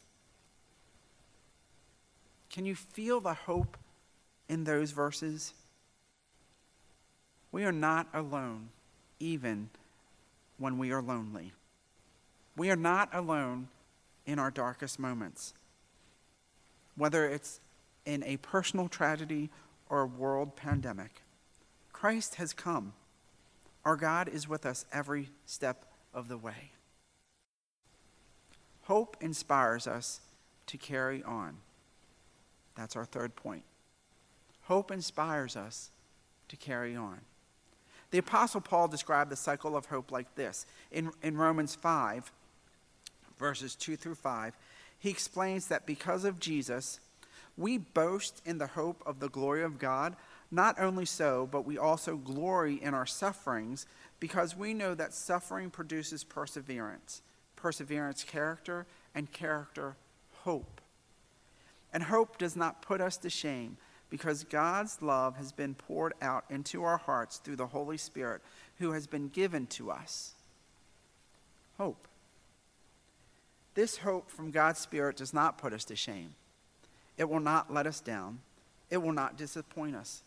Can 2.51 2.65
you 2.65 2.77
feel 2.77 3.21
the 3.21 3.35
hope 3.35 3.77
in 4.49 4.63
those 4.63 4.93
verses? 4.93 5.55
We 7.51 7.65
are 7.65 7.73
not 7.73 8.07
alone, 8.15 8.69
even 9.19 9.71
when 10.59 10.79
we 10.79 10.93
are 10.93 11.03
lonely. 11.03 11.51
We 12.57 12.71
are 12.71 12.77
not 12.77 13.09
alone 13.13 13.67
in 14.25 14.39
our 14.39 14.53
darkest 14.53 15.01
moments. 15.01 15.53
Whether 16.95 17.25
it's 17.25 17.59
in 18.05 18.23
a 18.25 18.37
personal 18.39 18.89
tragedy 18.89 19.51
or 19.89 20.03
a 20.03 20.07
world 20.07 20.57
pandemic, 20.57 21.23
Christ 21.93 22.37
has 22.37 22.53
come. 22.53 22.93
Our 23.85 23.97
God 23.97 24.29
is 24.29 24.49
with 24.49 24.65
us 24.65 24.85
every 24.93 25.31
step 25.47 25.85
of 26.15 26.29
the 26.29 26.39
way. 26.39 26.71
Hope 28.83 29.17
inspires 29.21 29.87
us 29.87 30.21
to 30.67 30.77
carry 30.77 31.23
on. 31.23 31.59
That's 32.75 32.97
our 32.97 33.05
third 33.05 33.37
point. 33.37 33.63
Hope 34.63 34.91
inspires 34.91 35.57
us 35.57 35.91
to 36.49 36.57
carry 36.57 36.97
on. 36.97 37.21
The 38.11 38.19
Apostle 38.19 38.61
Paul 38.61 38.89
described 38.89 39.31
the 39.31 39.37
cycle 39.37 39.77
of 39.77 39.87
hope 39.87 40.13
like 40.13 40.35
this. 40.35 40.67
In, 40.91 41.11
in 41.23 41.37
Romans 41.37 41.75
5, 41.75 42.31
verses 43.39 43.75
2 43.75 43.97
through 43.97 44.17
5, 44.17 44.57
he 44.99 45.11
explains 45.11 45.67
that 45.69 45.87
because 45.87 46.25
of 46.25 46.39
Jesus, 46.39 47.01
we 47.57 47.79
boast 47.79 48.41
in 48.45 48.59
the 48.59 48.69
hope 48.69 49.03
of 49.05 49.21
the 49.21 49.29
glory 49.29 49.63
of 49.63 49.79
God. 49.79 50.17
Not 50.51 50.79
only 50.79 51.05
so, 51.05 51.49
but 51.51 51.65
we 51.65 51.79
also 51.79 52.17
glory 52.17 52.83
in 52.83 52.95
our 52.95 53.07
sufferings 53.07 53.87
because 54.21 54.57
we 54.57 54.75
know 54.75 54.95
that 54.95 55.15
suffering 55.15 55.71
produces 55.71 56.25
perseverance, 56.25 57.23
perseverance, 57.57 58.25
character, 58.25 58.87
and 59.15 59.33
character, 59.33 59.97
hope. 60.45 60.81
And 61.93 62.05
hope 62.05 62.39
does 62.39 62.57
not 62.57 62.83
put 62.83 63.01
us 63.01 63.17
to 63.19 63.31
shame 63.31 63.77
because 64.09 64.45
God's 64.45 65.01
love 65.01 65.37
has 65.37 65.53
been 65.53 65.75
poured 65.75 66.13
out 66.21 66.45
into 66.51 66.85
our 66.85 66.99
hearts 66.99 67.39
through 67.39 67.57
the 67.57 67.69
Holy 67.69 67.97
Spirit 67.97 68.43
who 68.79 68.93
has 68.93 69.07
been 69.07 69.29
given 69.29 69.67
to 69.69 69.91
us. 69.91 70.35
Hope. 71.79 72.07
This 73.75 73.99
hope 73.99 74.31
from 74.31 74.51
God's 74.51 74.81
Spirit 74.81 75.17
does 75.17 75.33
not 75.33 75.57
put 75.57 75.73
us 75.73 75.85
to 75.85 75.97
shame. 75.97 76.35
It 77.17 77.29
will 77.29 77.41
not 77.41 77.73
let 77.73 77.87
us 77.87 78.01
down. 78.01 78.41
It 78.91 78.99
will 78.99 79.13
not 79.13 79.37
disappoint 79.37 79.97
us. 79.97 80.23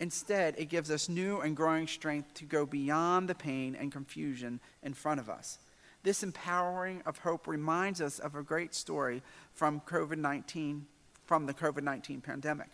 Instead, 0.00 0.54
it 0.58 0.68
gives 0.68 0.90
us 0.90 1.08
new 1.08 1.40
and 1.40 1.56
growing 1.56 1.86
strength 1.86 2.34
to 2.34 2.44
go 2.44 2.66
beyond 2.66 3.28
the 3.28 3.34
pain 3.34 3.76
and 3.76 3.92
confusion 3.92 4.60
in 4.82 4.92
front 4.92 5.20
of 5.20 5.30
us. 5.30 5.58
This 6.02 6.22
empowering 6.22 7.02
of 7.06 7.18
hope 7.18 7.46
reminds 7.46 8.00
us 8.00 8.18
of 8.18 8.34
a 8.34 8.42
great 8.42 8.74
story 8.74 9.22
from 9.52 9.80
COVID 9.80 10.18
19, 10.18 10.86
from 11.24 11.46
the 11.46 11.54
COVID 11.54 11.82
19 11.82 12.20
pandemic. 12.20 12.68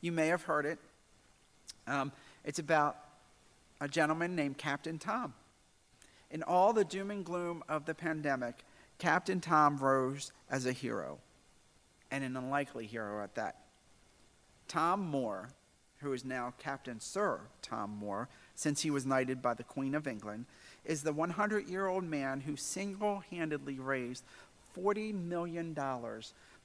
You 0.00 0.12
may 0.12 0.28
have 0.28 0.42
heard 0.42 0.66
it. 0.66 0.78
Um, 1.86 2.12
it's 2.44 2.58
about 2.58 2.96
a 3.80 3.88
gentleman 3.88 4.36
named 4.36 4.58
Captain 4.58 4.98
Tom. 4.98 5.34
In 6.30 6.42
all 6.42 6.72
the 6.72 6.84
doom 6.84 7.10
and 7.10 7.24
gloom 7.24 7.64
of 7.68 7.86
the 7.86 7.94
pandemic, 7.94 8.64
Captain 8.98 9.40
Tom 9.40 9.78
rose 9.78 10.32
as 10.50 10.66
a 10.66 10.72
hero, 10.72 11.18
and 12.10 12.24
an 12.24 12.36
unlikely 12.36 12.86
hero 12.86 13.22
at 13.22 13.34
that. 13.34 13.56
Tom 14.66 15.00
Moore, 15.00 15.48
who 16.00 16.12
is 16.12 16.24
now 16.24 16.52
Captain 16.58 17.00
Sir 17.00 17.40
Tom 17.62 17.90
Moore, 17.90 18.28
since 18.54 18.82
he 18.82 18.90
was 18.90 19.06
knighted 19.06 19.40
by 19.40 19.54
the 19.54 19.64
Queen 19.64 19.94
of 19.94 20.06
England, 20.06 20.46
is 20.84 21.02
the 21.02 21.12
100 21.12 21.68
year 21.68 21.86
old 21.86 22.04
man 22.04 22.40
who 22.40 22.56
single 22.56 23.22
handedly 23.30 23.78
raised 23.78 24.24
$40 24.76 25.14
million 25.14 25.74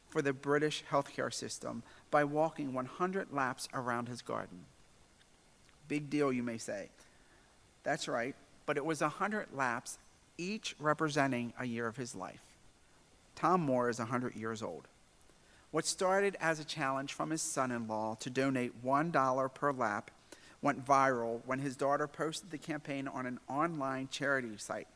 for 0.09 0.21
the 0.21 0.33
British 0.33 0.83
healthcare 0.91 1.33
system 1.33 1.81
by 2.11 2.23
walking 2.23 2.73
100 2.73 3.33
laps 3.33 3.67
around 3.73 4.07
his 4.07 4.21
garden. 4.21 4.65
Big 5.87 6.09
deal, 6.09 6.31
you 6.31 6.43
may 6.43 6.57
say. 6.57 6.89
That's 7.83 8.07
right, 8.07 8.35
but 8.65 8.77
it 8.77 8.85
was 8.85 9.01
100 9.01 9.47
laps 9.53 9.97
each 10.37 10.75
representing 10.79 11.53
a 11.59 11.65
year 11.65 11.87
of 11.87 11.97
his 11.97 12.15
life. 12.15 12.41
Tom 13.35 13.61
Moore 13.61 13.89
is 13.89 13.99
100 13.99 14.35
years 14.35 14.61
old. 14.61 14.87
What 15.73 15.87
started 15.87 16.37
as 16.39 16.59
a 16.59 16.63
challenge 16.63 17.13
from 17.13 17.31
his 17.31 17.41
son 17.41 17.71
in 17.71 17.87
law 17.87 18.15
to 18.19 18.29
donate 18.29 18.85
$1 18.85 19.53
per 19.55 19.73
lap 19.73 20.11
went 20.61 20.85
viral 20.85 21.41
when 21.47 21.57
his 21.57 21.75
daughter 21.75 22.07
posted 22.07 22.51
the 22.51 22.59
campaign 22.59 23.07
on 23.07 23.25
an 23.25 23.39
online 23.49 24.07
charity 24.11 24.55
site. 24.57 24.87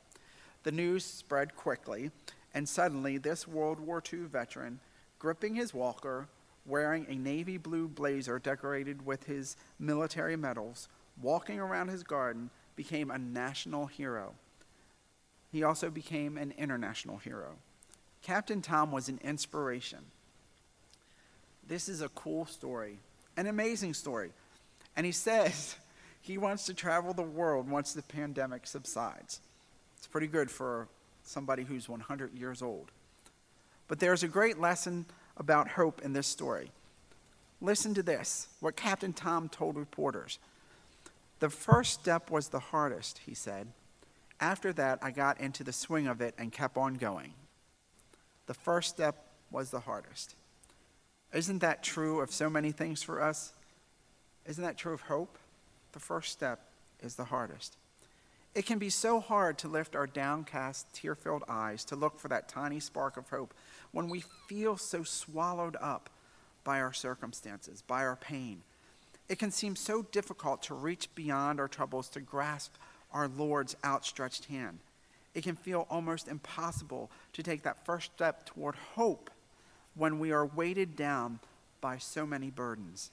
The 0.62 0.72
news 0.72 1.04
spread 1.04 1.56
quickly, 1.56 2.12
and 2.54 2.70
suddenly, 2.70 3.18
this 3.18 3.48
World 3.48 3.80
War 3.80 4.04
II 4.14 4.26
veteran, 4.26 4.80
gripping 5.18 5.56
his 5.56 5.74
walker, 5.74 6.28
wearing 6.64 7.08
a 7.10 7.16
navy 7.16 7.58
blue 7.58 7.88
blazer 7.88 8.38
decorated 8.38 9.04
with 9.04 9.24
his 9.24 9.58
military 9.80 10.36
medals, 10.36 10.90
walking 11.20 11.60
around 11.60 11.88
his 11.88 12.04
garden, 12.04 12.52
became 12.76 13.10
a 13.10 13.18
national 13.18 13.88
hero 13.88 14.36
he 15.52 15.64
also 15.64 15.90
became 15.90 16.38
an 16.38 16.54
international 16.58 17.18
hero. 17.18 17.56
Captain 18.22 18.62
Tom 18.62 18.92
was 18.92 19.10
an 19.10 19.20
inspiration. 19.24 20.00
This 21.68 21.90
is 21.90 22.02
a 22.02 22.10
cool 22.10 22.46
story, 22.46 23.00
an 23.36 23.48
amazing 23.48 23.94
story. 23.94 24.32
And 24.96 25.06
he 25.06 25.12
says 25.12 25.76
he 26.22 26.38
wants 26.38 26.66
to 26.66 26.74
travel 26.74 27.14
the 27.14 27.22
world 27.22 27.70
once 27.70 27.94
the 27.94 28.02
pandemic 28.04 28.68
subsides. 28.68 29.42
It's 29.98 30.08
pretty 30.08 30.28
good 30.28 30.50
for 30.50 30.88
somebody 31.24 31.64
who's 31.64 31.90
100 31.90 32.34
years 32.34 32.62
old. 32.62 32.92
But 33.88 34.00
there's 34.00 34.24
a 34.24 34.28
great 34.28 34.60
lesson 34.60 35.06
about 35.38 35.70
hope 35.70 36.02
in 36.02 36.14
this 36.14 36.28
story. 36.28 36.72
Listen 37.62 37.94
to 37.94 38.04
this 38.04 38.48
what 38.60 38.76
Captain 38.76 39.14
Tom 39.14 39.50
told 39.50 39.76
reporters. 39.76 40.40
The 41.40 41.50
first 41.50 41.94
step 41.94 42.30
was 42.30 42.50
the 42.50 42.60
hardest, 42.60 43.22
he 43.26 43.34
said. 43.34 43.68
After 44.40 44.74
that, 44.74 45.00
I 45.02 45.12
got 45.12 45.40
into 45.40 45.64
the 45.64 45.74
swing 45.74 46.08
of 46.08 46.22
it 46.22 46.36
and 46.38 46.52
kept 46.52 46.78
on 46.78 46.96
going. 46.96 47.34
The 48.46 48.54
first 48.54 48.90
step 48.90 49.28
was 49.52 49.70
the 49.72 49.80
hardest. 49.80 50.36
Isn't 51.38 51.60
that 51.60 51.84
true 51.84 52.20
of 52.20 52.32
so 52.32 52.50
many 52.50 52.72
things 52.72 53.04
for 53.04 53.22
us? 53.22 53.54
Isn't 54.48 54.64
that 54.64 54.76
true 54.76 54.96
of 54.96 55.02
hope? 55.02 55.38
The 55.92 56.00
first 56.00 56.32
step 56.32 56.62
is 57.00 57.14
the 57.14 57.26
hardest. 57.26 57.78
It 58.56 58.66
can 58.66 58.80
be 58.80 58.90
so 58.90 59.20
hard 59.20 59.60
to 59.60 59.68
lift 59.68 59.96
our 59.96 60.08
downcast, 60.08 60.92
tear 60.96 61.14
filled 61.14 61.44
eyes 61.48 61.86
to 61.86 61.96
look 61.96 62.20
for 62.20 62.28
that 62.30 62.50
tiny 62.50 62.80
spark 62.80 63.18
of 63.18 63.30
hope 63.30 63.54
when 63.92 64.10
we 64.10 64.24
feel 64.48 64.78
so 64.78 65.04
swallowed 65.04 65.76
up 65.80 66.10
by 66.64 66.82
our 66.82 66.92
circumstances, 66.92 67.84
by 67.84 68.04
our 68.04 68.16
pain. 68.16 68.64
It 69.30 69.38
can 69.38 69.52
seem 69.52 69.76
so 69.76 70.02
difficult 70.12 70.64
to 70.64 70.74
reach 70.74 71.08
beyond 71.14 71.60
our 71.60 71.68
troubles 71.68 72.10
to 72.10 72.20
grasp 72.20 72.74
our 73.14 73.28
Lord's 73.28 73.76
outstretched 73.86 74.46
hand. 74.46 74.80
It 75.36 75.44
can 75.44 75.56
feel 75.56 75.86
almost 75.92 76.28
impossible 76.28 77.12
to 77.34 77.44
take 77.44 77.62
that 77.62 77.86
first 77.86 78.12
step 78.16 78.48
toward 78.48 78.74
hope 78.96 79.30
when 79.98 80.20
we 80.20 80.32
are 80.32 80.46
weighted 80.46 80.96
down 80.96 81.40
by 81.82 81.98
so 81.98 82.26
many 82.26 82.50
burdens. 82.50 83.12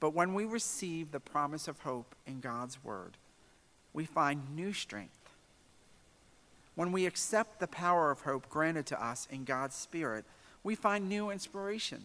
But 0.00 0.14
when 0.14 0.34
we 0.34 0.44
receive 0.44 1.10
the 1.10 1.20
promise 1.20 1.66
of 1.66 1.80
hope 1.80 2.14
in 2.26 2.40
God's 2.40 2.82
Word, 2.84 3.16
we 3.92 4.04
find 4.04 4.54
new 4.54 4.72
strength. 4.72 5.12
When 6.74 6.92
we 6.92 7.06
accept 7.06 7.58
the 7.58 7.66
power 7.66 8.10
of 8.10 8.20
hope 8.20 8.48
granted 8.48 8.86
to 8.86 9.04
us 9.04 9.26
in 9.30 9.44
God's 9.44 9.74
Spirit, 9.74 10.24
we 10.62 10.76
find 10.76 11.08
new 11.08 11.30
inspiration. 11.30 12.04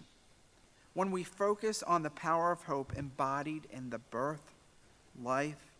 When 0.95 1.11
we 1.11 1.23
focus 1.23 1.83
on 1.83 2.01
the 2.01 2.09
power 2.09 2.51
of 2.51 2.63
hope 2.63 2.93
embodied 2.97 3.67
in 3.71 3.89
the 3.89 3.99
birth, 3.99 4.53
life, 5.21 5.71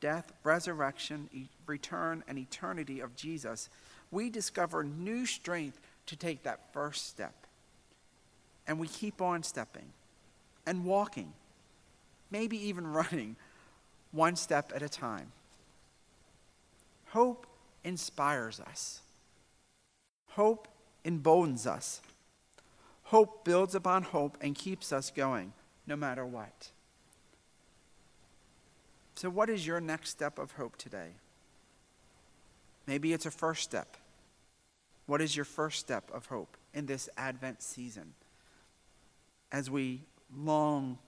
death, 0.00 0.32
resurrection, 0.44 1.28
e- 1.32 1.48
return, 1.66 2.22
and 2.28 2.38
eternity 2.38 3.00
of 3.00 3.16
Jesus, 3.16 3.68
we 4.10 4.30
discover 4.30 4.84
new 4.84 5.26
strength 5.26 5.80
to 6.08 6.16
take 6.16 6.42
that 6.42 6.72
first 6.72 7.08
step. 7.08 7.34
And 8.66 8.78
we 8.78 8.88
keep 8.88 9.22
on 9.22 9.42
stepping 9.42 9.92
and 10.66 10.84
walking, 10.84 11.32
maybe 12.30 12.58
even 12.68 12.86
running, 12.92 13.36
one 14.12 14.36
step 14.36 14.72
at 14.74 14.82
a 14.82 14.88
time. 14.88 15.32
Hope 17.10 17.46
inspires 17.84 18.60
us, 18.60 19.00
hope 20.30 20.68
emboldens 21.04 21.66
us. 21.66 22.02
Hope 23.04 23.42
builds 23.42 23.74
upon 23.74 24.02
hope 24.02 24.36
and 24.42 24.54
keeps 24.54 24.92
us 24.92 25.10
going 25.10 25.54
no 25.86 25.96
matter 25.96 26.26
what. 26.26 26.70
So, 29.14 29.30
what 29.30 29.48
is 29.48 29.66
your 29.66 29.80
next 29.80 30.10
step 30.10 30.38
of 30.38 30.52
hope 30.52 30.76
today? 30.76 31.12
Maybe 32.86 33.14
it's 33.14 33.24
a 33.24 33.30
first 33.30 33.62
step. 33.62 33.96
What 35.08 35.22
is 35.22 35.34
your 35.34 35.46
first 35.46 35.80
step 35.80 36.10
of 36.12 36.26
hope 36.26 36.58
in 36.74 36.84
this 36.84 37.08
Advent 37.16 37.62
season 37.62 38.12
as 39.50 39.70
we 39.70 40.02
long 40.36 40.98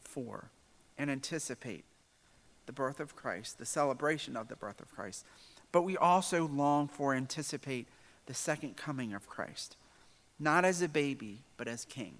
for 0.00 0.52
and 0.96 1.10
anticipate 1.10 1.84
the 2.66 2.72
birth 2.72 3.00
of 3.00 3.16
Christ, 3.16 3.58
the 3.58 3.66
celebration 3.66 4.36
of 4.36 4.46
the 4.46 4.54
birth 4.54 4.80
of 4.80 4.94
Christ, 4.94 5.26
but 5.72 5.82
we 5.82 5.96
also 5.96 6.46
long 6.46 6.86
for, 6.86 7.14
anticipate 7.14 7.88
the 8.26 8.32
second 8.32 8.76
coming 8.76 9.12
of 9.12 9.28
Christ, 9.28 9.76
not 10.38 10.64
as 10.64 10.80
a 10.80 10.88
baby, 10.88 11.40
but 11.56 11.66
as 11.66 11.84
king. 11.84 12.18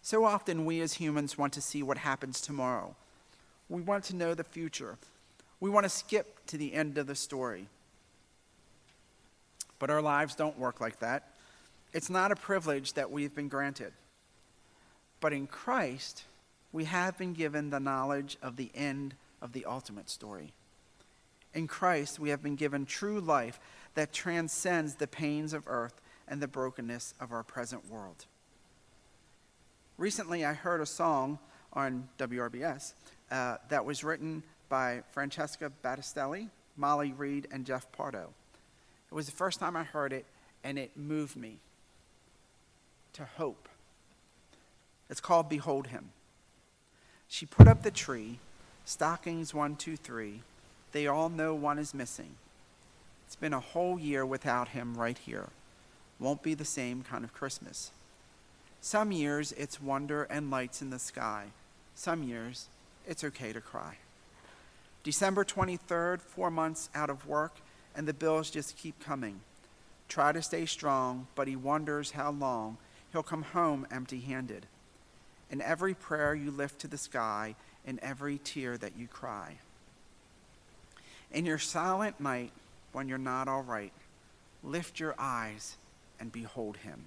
So 0.00 0.24
often, 0.24 0.64
we 0.64 0.80
as 0.80 0.94
humans 0.94 1.36
want 1.36 1.52
to 1.52 1.60
see 1.60 1.82
what 1.82 1.98
happens 1.98 2.40
tomorrow. 2.40 2.96
We 3.68 3.82
want 3.82 4.04
to 4.04 4.16
know 4.16 4.32
the 4.32 4.44
future. 4.44 4.96
We 5.60 5.68
want 5.68 5.84
to 5.84 5.90
skip 5.90 6.46
to 6.46 6.56
the 6.56 6.72
end 6.72 6.96
of 6.96 7.06
the 7.06 7.14
story. 7.14 7.68
But 9.80 9.90
our 9.90 10.00
lives 10.00 10.36
don't 10.36 10.58
work 10.58 10.80
like 10.80 11.00
that. 11.00 11.30
It's 11.92 12.10
not 12.10 12.30
a 12.30 12.36
privilege 12.36 12.92
that 12.92 13.10
we've 13.10 13.34
been 13.34 13.48
granted. 13.48 13.92
But 15.20 15.32
in 15.32 15.48
Christ, 15.48 16.22
we 16.70 16.84
have 16.84 17.18
been 17.18 17.32
given 17.32 17.70
the 17.70 17.80
knowledge 17.80 18.36
of 18.40 18.56
the 18.56 18.70
end 18.74 19.14
of 19.42 19.52
the 19.52 19.64
ultimate 19.64 20.08
story. 20.08 20.52
In 21.52 21.66
Christ, 21.66 22.20
we 22.20 22.30
have 22.30 22.42
been 22.42 22.54
given 22.54 22.86
true 22.86 23.20
life 23.20 23.58
that 23.94 24.12
transcends 24.12 24.94
the 24.94 25.08
pains 25.08 25.52
of 25.52 25.66
earth 25.66 26.00
and 26.28 26.40
the 26.40 26.46
brokenness 26.46 27.14
of 27.18 27.32
our 27.32 27.42
present 27.42 27.90
world. 27.90 28.26
Recently, 29.98 30.44
I 30.44 30.52
heard 30.52 30.80
a 30.80 30.86
song 30.86 31.38
on 31.72 32.08
WRBS 32.18 32.92
uh, 33.30 33.56
that 33.68 33.84
was 33.84 34.04
written 34.04 34.42
by 34.68 35.02
Francesca 35.10 35.72
Battistelli, 35.82 36.48
Molly 36.76 37.12
Reed, 37.12 37.48
and 37.50 37.66
Jeff 37.66 37.90
Pardo. 37.90 38.32
It 39.10 39.14
was 39.14 39.26
the 39.26 39.32
first 39.32 39.58
time 39.58 39.76
I 39.76 39.82
heard 39.82 40.12
it, 40.12 40.24
and 40.62 40.78
it 40.78 40.96
moved 40.96 41.36
me 41.36 41.58
to 43.14 43.24
hope. 43.24 43.68
It's 45.08 45.20
called 45.20 45.48
Behold 45.48 45.88
Him. 45.88 46.10
She 47.28 47.46
put 47.46 47.68
up 47.68 47.82
the 47.82 47.90
tree, 47.90 48.38
stockings 48.84 49.54
one, 49.54 49.76
two, 49.76 49.96
three. 49.96 50.42
They 50.92 51.06
all 51.06 51.28
know 51.28 51.54
one 51.54 51.78
is 51.78 51.94
missing. 51.94 52.36
It's 53.26 53.36
been 53.36 53.52
a 53.52 53.60
whole 53.60 53.98
year 53.98 54.26
without 54.26 54.68
him 54.68 54.96
right 54.96 55.16
here. 55.16 55.50
Won't 56.18 56.42
be 56.42 56.54
the 56.54 56.64
same 56.64 57.02
kind 57.02 57.22
of 57.22 57.32
Christmas. 57.32 57.92
Some 58.80 59.12
years 59.12 59.52
it's 59.52 59.80
wonder 59.80 60.24
and 60.24 60.50
lights 60.50 60.82
in 60.82 60.90
the 60.90 60.98
sky. 60.98 61.46
Some 61.94 62.24
years 62.24 62.66
it's 63.06 63.22
okay 63.22 63.52
to 63.52 63.60
cry. 63.60 63.98
December 65.04 65.44
23rd, 65.44 66.20
four 66.20 66.50
months 66.50 66.90
out 66.92 67.08
of 67.08 67.26
work, 67.26 67.60
and 67.94 68.06
the 68.06 68.14
bills 68.14 68.50
just 68.50 68.76
keep 68.76 68.98
coming. 69.00 69.40
Try 70.08 70.32
to 70.32 70.42
stay 70.42 70.66
strong, 70.66 71.26
but 71.34 71.48
he 71.48 71.56
wonders 71.56 72.12
how 72.12 72.30
long 72.30 72.78
he'll 73.12 73.22
come 73.22 73.42
home 73.42 73.86
empty 73.90 74.20
handed. 74.20 74.66
In 75.50 75.60
every 75.60 75.94
prayer 75.94 76.34
you 76.34 76.50
lift 76.50 76.80
to 76.80 76.88
the 76.88 76.98
sky, 76.98 77.54
in 77.86 77.98
every 78.02 78.38
tear 78.38 78.76
that 78.78 78.96
you 78.96 79.06
cry. 79.06 79.58
In 81.32 81.46
your 81.46 81.58
silent 81.58 82.20
night, 82.20 82.52
when 82.92 83.08
you're 83.08 83.18
not 83.18 83.48
all 83.48 83.62
right, 83.62 83.92
lift 84.62 84.98
your 84.98 85.14
eyes 85.18 85.76
and 86.18 86.32
behold 86.32 86.78
him. 86.78 87.04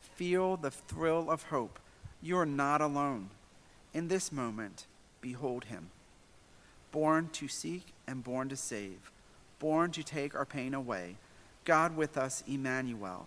Feel 0.00 0.56
the 0.56 0.70
thrill 0.70 1.30
of 1.30 1.44
hope. 1.44 1.78
You 2.22 2.38
are 2.38 2.46
not 2.46 2.80
alone. 2.80 3.30
In 3.94 4.08
this 4.08 4.32
moment, 4.32 4.86
behold 5.20 5.64
him. 5.64 5.90
Born 6.90 7.28
to 7.34 7.48
seek 7.48 7.92
and 8.06 8.24
born 8.24 8.48
to 8.48 8.56
save, 8.56 9.10
born 9.58 9.90
to 9.92 10.02
take 10.02 10.34
our 10.34 10.44
pain 10.44 10.74
away. 10.74 11.16
God 11.64 11.96
with 11.96 12.16
us, 12.16 12.42
Emmanuel. 12.46 13.26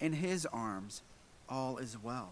In 0.00 0.12
his 0.14 0.46
arms, 0.46 1.02
all 1.48 1.78
is 1.78 1.96
well. 2.02 2.30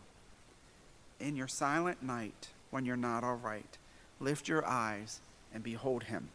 In 1.18 1.36
your 1.36 1.48
silent 1.48 2.02
night, 2.02 2.48
when 2.70 2.84
you're 2.84 2.96
not 2.96 3.24
all 3.24 3.36
right, 3.36 3.78
lift 4.20 4.48
your 4.48 4.66
eyes 4.66 5.20
and 5.54 5.64
behold 5.64 6.04
him. 6.04 6.28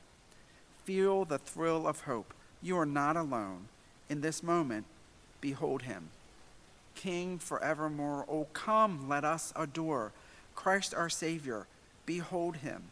Feel 0.83 1.25
the 1.25 1.37
thrill 1.37 1.87
of 1.87 2.01
hope. 2.01 2.33
You 2.61 2.77
are 2.79 2.85
not 2.85 3.15
alone. 3.15 3.67
In 4.09 4.21
this 4.21 4.41
moment, 4.41 4.85
behold 5.39 5.83
him. 5.83 6.09
King 6.95 7.37
forevermore, 7.37 8.25
oh 8.27 8.47
come, 8.53 9.07
let 9.07 9.23
us 9.23 9.53
adore. 9.55 10.11
Christ 10.55 10.93
our 10.93 11.09
Savior, 11.09 11.67
behold 12.05 12.57
him. 12.57 12.83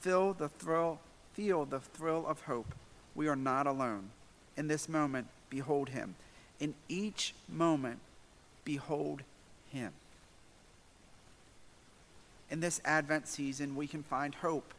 Feel 0.00 0.32
the 0.32 0.48
thrill, 0.48 1.00
feel 1.34 1.64
the 1.64 1.80
thrill 1.80 2.26
of 2.26 2.42
hope. 2.42 2.74
We 3.14 3.28
are 3.28 3.36
not 3.36 3.66
alone. 3.66 4.10
In 4.56 4.68
this 4.68 4.88
moment, 4.88 5.26
behold 5.48 5.90
him. 5.90 6.14
In 6.58 6.74
each 6.88 7.34
moment, 7.48 7.98
behold 8.64 9.22
him. 9.72 9.92
In 12.50 12.60
this 12.60 12.80
Advent 12.84 13.28
season, 13.28 13.76
we 13.76 13.86
can 13.86 14.02
find 14.02 14.34
hope 14.34 14.74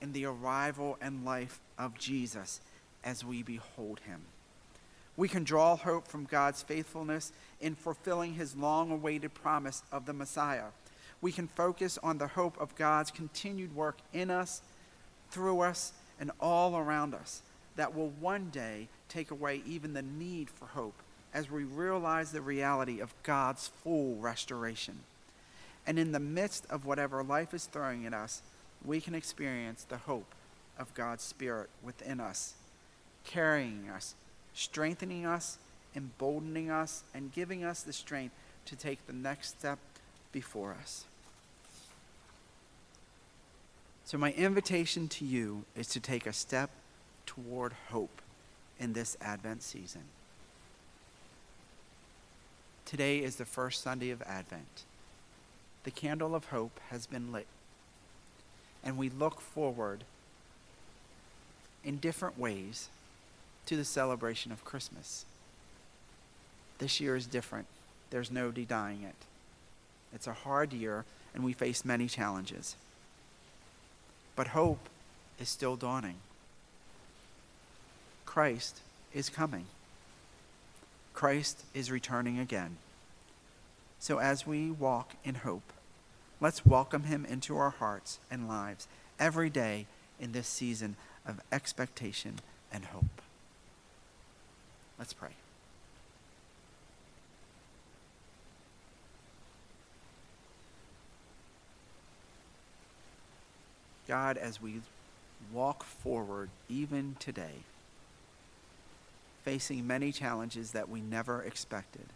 in 0.00 0.12
the 0.12 0.26
arrival 0.26 0.98
and 1.00 1.24
life 1.24 1.58
of 1.78 1.98
Jesus 1.98 2.60
as 3.02 3.24
we 3.24 3.42
behold 3.42 4.00
him. 4.06 4.22
We 5.16 5.28
can 5.28 5.44
draw 5.44 5.76
hope 5.76 6.08
from 6.08 6.24
God's 6.24 6.62
faithfulness 6.62 7.32
in 7.60 7.74
fulfilling 7.74 8.34
his 8.34 8.56
long 8.56 8.90
awaited 8.90 9.32
promise 9.32 9.82
of 9.92 10.06
the 10.06 10.12
Messiah. 10.12 10.66
We 11.20 11.32
can 11.32 11.48
focus 11.48 11.98
on 12.02 12.18
the 12.18 12.28
hope 12.28 12.60
of 12.60 12.74
God's 12.74 13.10
continued 13.10 13.74
work 13.74 13.98
in 14.12 14.30
us, 14.30 14.60
through 15.30 15.60
us, 15.60 15.92
and 16.20 16.30
all 16.40 16.76
around 16.76 17.14
us 17.14 17.42
that 17.76 17.94
will 17.94 18.10
one 18.20 18.50
day 18.50 18.88
take 19.08 19.30
away 19.30 19.62
even 19.66 19.94
the 19.94 20.02
need 20.02 20.50
for 20.50 20.66
hope 20.66 20.94
as 21.32 21.50
we 21.50 21.64
realize 21.64 22.30
the 22.30 22.40
reality 22.40 23.00
of 23.00 23.12
God's 23.22 23.68
full 23.82 24.16
restoration. 24.16 25.00
And 25.86 25.98
in 25.98 26.12
the 26.12 26.20
midst 26.20 26.64
of 26.70 26.86
whatever 26.86 27.22
life 27.22 27.52
is 27.52 27.66
throwing 27.66 28.06
at 28.06 28.14
us, 28.14 28.42
we 28.84 29.00
can 29.00 29.14
experience 29.14 29.84
the 29.84 29.98
hope 29.98 30.34
of 30.78 30.94
God's 30.94 31.22
Spirit 31.22 31.68
within 31.82 32.20
us, 32.20 32.54
carrying 33.24 33.88
us, 33.88 34.14
strengthening 34.54 35.26
us, 35.26 35.58
emboldening 35.96 36.70
us, 36.70 37.02
and 37.14 37.32
giving 37.32 37.64
us 37.64 37.82
the 37.82 37.92
strength 37.92 38.34
to 38.66 38.76
take 38.76 39.06
the 39.06 39.12
next 39.12 39.58
step 39.58 39.78
before 40.32 40.74
us. 40.80 41.04
So, 44.04 44.18
my 44.18 44.32
invitation 44.32 45.08
to 45.08 45.24
you 45.24 45.64
is 45.74 45.88
to 45.88 46.00
take 46.00 46.26
a 46.26 46.32
step 46.32 46.70
toward 47.26 47.72
hope 47.90 48.20
in 48.78 48.92
this 48.92 49.16
Advent 49.20 49.62
season. 49.62 50.02
Today 52.84 53.18
is 53.18 53.36
the 53.36 53.44
first 53.44 53.82
Sunday 53.82 54.10
of 54.10 54.22
Advent. 54.22 54.84
The 55.84 55.90
candle 55.90 56.34
of 56.34 56.46
hope 56.46 56.78
has 56.90 57.06
been 57.06 57.32
lit, 57.32 57.46
and 58.82 58.96
we 58.96 59.08
look 59.08 59.40
forward 59.40 60.04
in 61.82 61.98
different 61.98 62.38
ways 62.38 62.88
to 63.66 63.76
the 63.76 63.84
celebration 63.84 64.52
of 64.52 64.64
Christmas. 64.64 65.24
This 66.78 67.00
year 67.00 67.16
is 67.16 67.26
different. 67.26 67.66
There's 68.10 68.30
no 68.30 68.50
denying 68.50 69.02
it. 69.02 69.14
It's 70.14 70.26
a 70.26 70.32
hard 70.32 70.72
year, 70.72 71.04
and 71.34 71.42
we 71.42 71.52
face 71.52 71.84
many 71.84 72.06
challenges. 72.06 72.76
But 74.36 74.48
hope 74.48 74.88
is 75.38 75.48
still 75.48 75.76
dawning. 75.76 76.16
Christ 78.34 78.80
is 79.12 79.28
coming. 79.28 79.66
Christ 81.12 81.62
is 81.72 81.88
returning 81.88 82.40
again. 82.40 82.78
So 84.00 84.18
as 84.18 84.44
we 84.44 84.72
walk 84.72 85.12
in 85.22 85.36
hope, 85.36 85.72
let's 86.40 86.66
welcome 86.66 87.04
him 87.04 87.24
into 87.24 87.56
our 87.56 87.70
hearts 87.70 88.18
and 88.32 88.48
lives 88.48 88.88
every 89.20 89.50
day 89.50 89.86
in 90.18 90.32
this 90.32 90.48
season 90.48 90.96
of 91.24 91.40
expectation 91.52 92.40
and 92.72 92.86
hope. 92.86 93.22
Let's 94.98 95.12
pray. 95.12 95.36
God, 104.08 104.36
as 104.36 104.60
we 104.60 104.80
walk 105.52 105.84
forward 105.84 106.50
even 106.68 107.14
today, 107.20 107.62
facing 109.44 109.86
many 109.86 110.10
challenges 110.10 110.72
that 110.72 110.88
we 110.88 111.00
never 111.00 111.42
expected, 111.42 112.06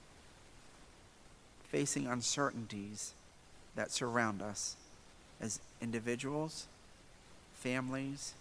facing 1.71 2.07
uncertainties 2.07 3.13
that 3.77 3.93
surround 3.93 4.41
us 4.41 4.77
as 5.41 5.61
individuals, 5.81 6.67
families, 7.55 8.33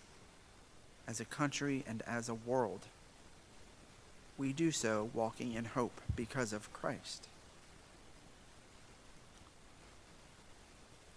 as 1.06 1.20
a 1.20 1.26
country, 1.26 1.84
and 1.86 2.02
as 2.08 2.30
a 2.30 2.34
world. 2.34 2.82
We 4.38 4.54
do 4.54 4.72
so 4.72 5.10
walking 5.14 5.54
in 5.54 5.66
hope 5.66 6.00
because 6.16 6.54
of 6.54 6.72
Christ. 6.72 7.28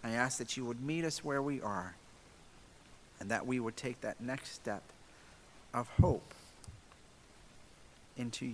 I 0.02 0.10
ask 0.10 0.38
that 0.38 0.56
you 0.56 0.64
would 0.64 0.82
meet 0.82 1.04
us 1.04 1.24
where 1.24 1.42
we 1.42 1.60
are 1.60 1.94
and 3.20 3.30
that 3.30 3.46
we 3.46 3.60
would 3.60 3.76
take 3.76 4.00
that 4.00 4.20
next 4.20 4.54
step 4.54 4.82
of 5.72 5.88
hope 6.00 6.34
into 8.20 8.52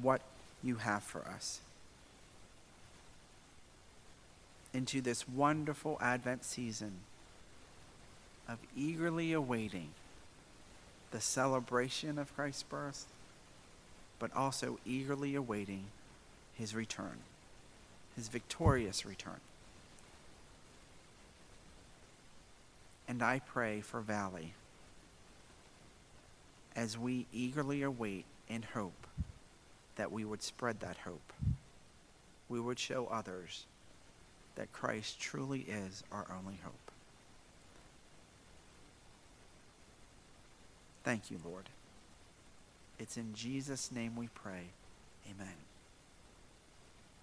what 0.00 0.20
you 0.62 0.76
have 0.76 1.02
for 1.02 1.20
us. 1.28 1.60
Into 4.72 5.00
this 5.00 5.28
wonderful 5.28 5.96
Advent 6.00 6.44
season 6.44 6.94
of 8.48 8.58
eagerly 8.76 9.32
awaiting 9.32 9.90
the 11.12 11.20
celebration 11.20 12.18
of 12.18 12.34
Christ's 12.34 12.64
birth, 12.64 13.06
but 14.18 14.34
also 14.34 14.80
eagerly 14.84 15.36
awaiting 15.36 15.84
his 16.54 16.74
return, 16.74 17.18
his 18.16 18.26
victorious 18.26 19.06
return. 19.06 19.40
And 23.06 23.22
I 23.22 23.38
pray 23.38 23.80
for 23.80 24.00
Valley 24.00 24.54
as 26.74 26.98
we 26.98 27.26
eagerly 27.32 27.82
await 27.82 28.24
in 28.48 28.62
hope 28.74 29.06
that 29.96 30.12
we 30.12 30.24
would 30.24 30.42
spread 30.42 30.80
that 30.80 30.96
hope. 30.98 31.32
We 32.48 32.60
would 32.60 32.78
show 32.78 33.06
others 33.06 33.64
that 34.56 34.72
Christ 34.72 35.20
truly 35.20 35.60
is 35.60 36.02
our 36.12 36.26
only 36.38 36.58
hope. 36.62 36.90
Thank 41.02 41.30
you, 41.30 41.38
Lord. 41.44 41.68
It's 42.98 43.16
in 43.16 43.34
Jesus' 43.34 43.92
name 43.92 44.16
we 44.16 44.28
pray. 44.28 44.70
Amen. 45.26 45.54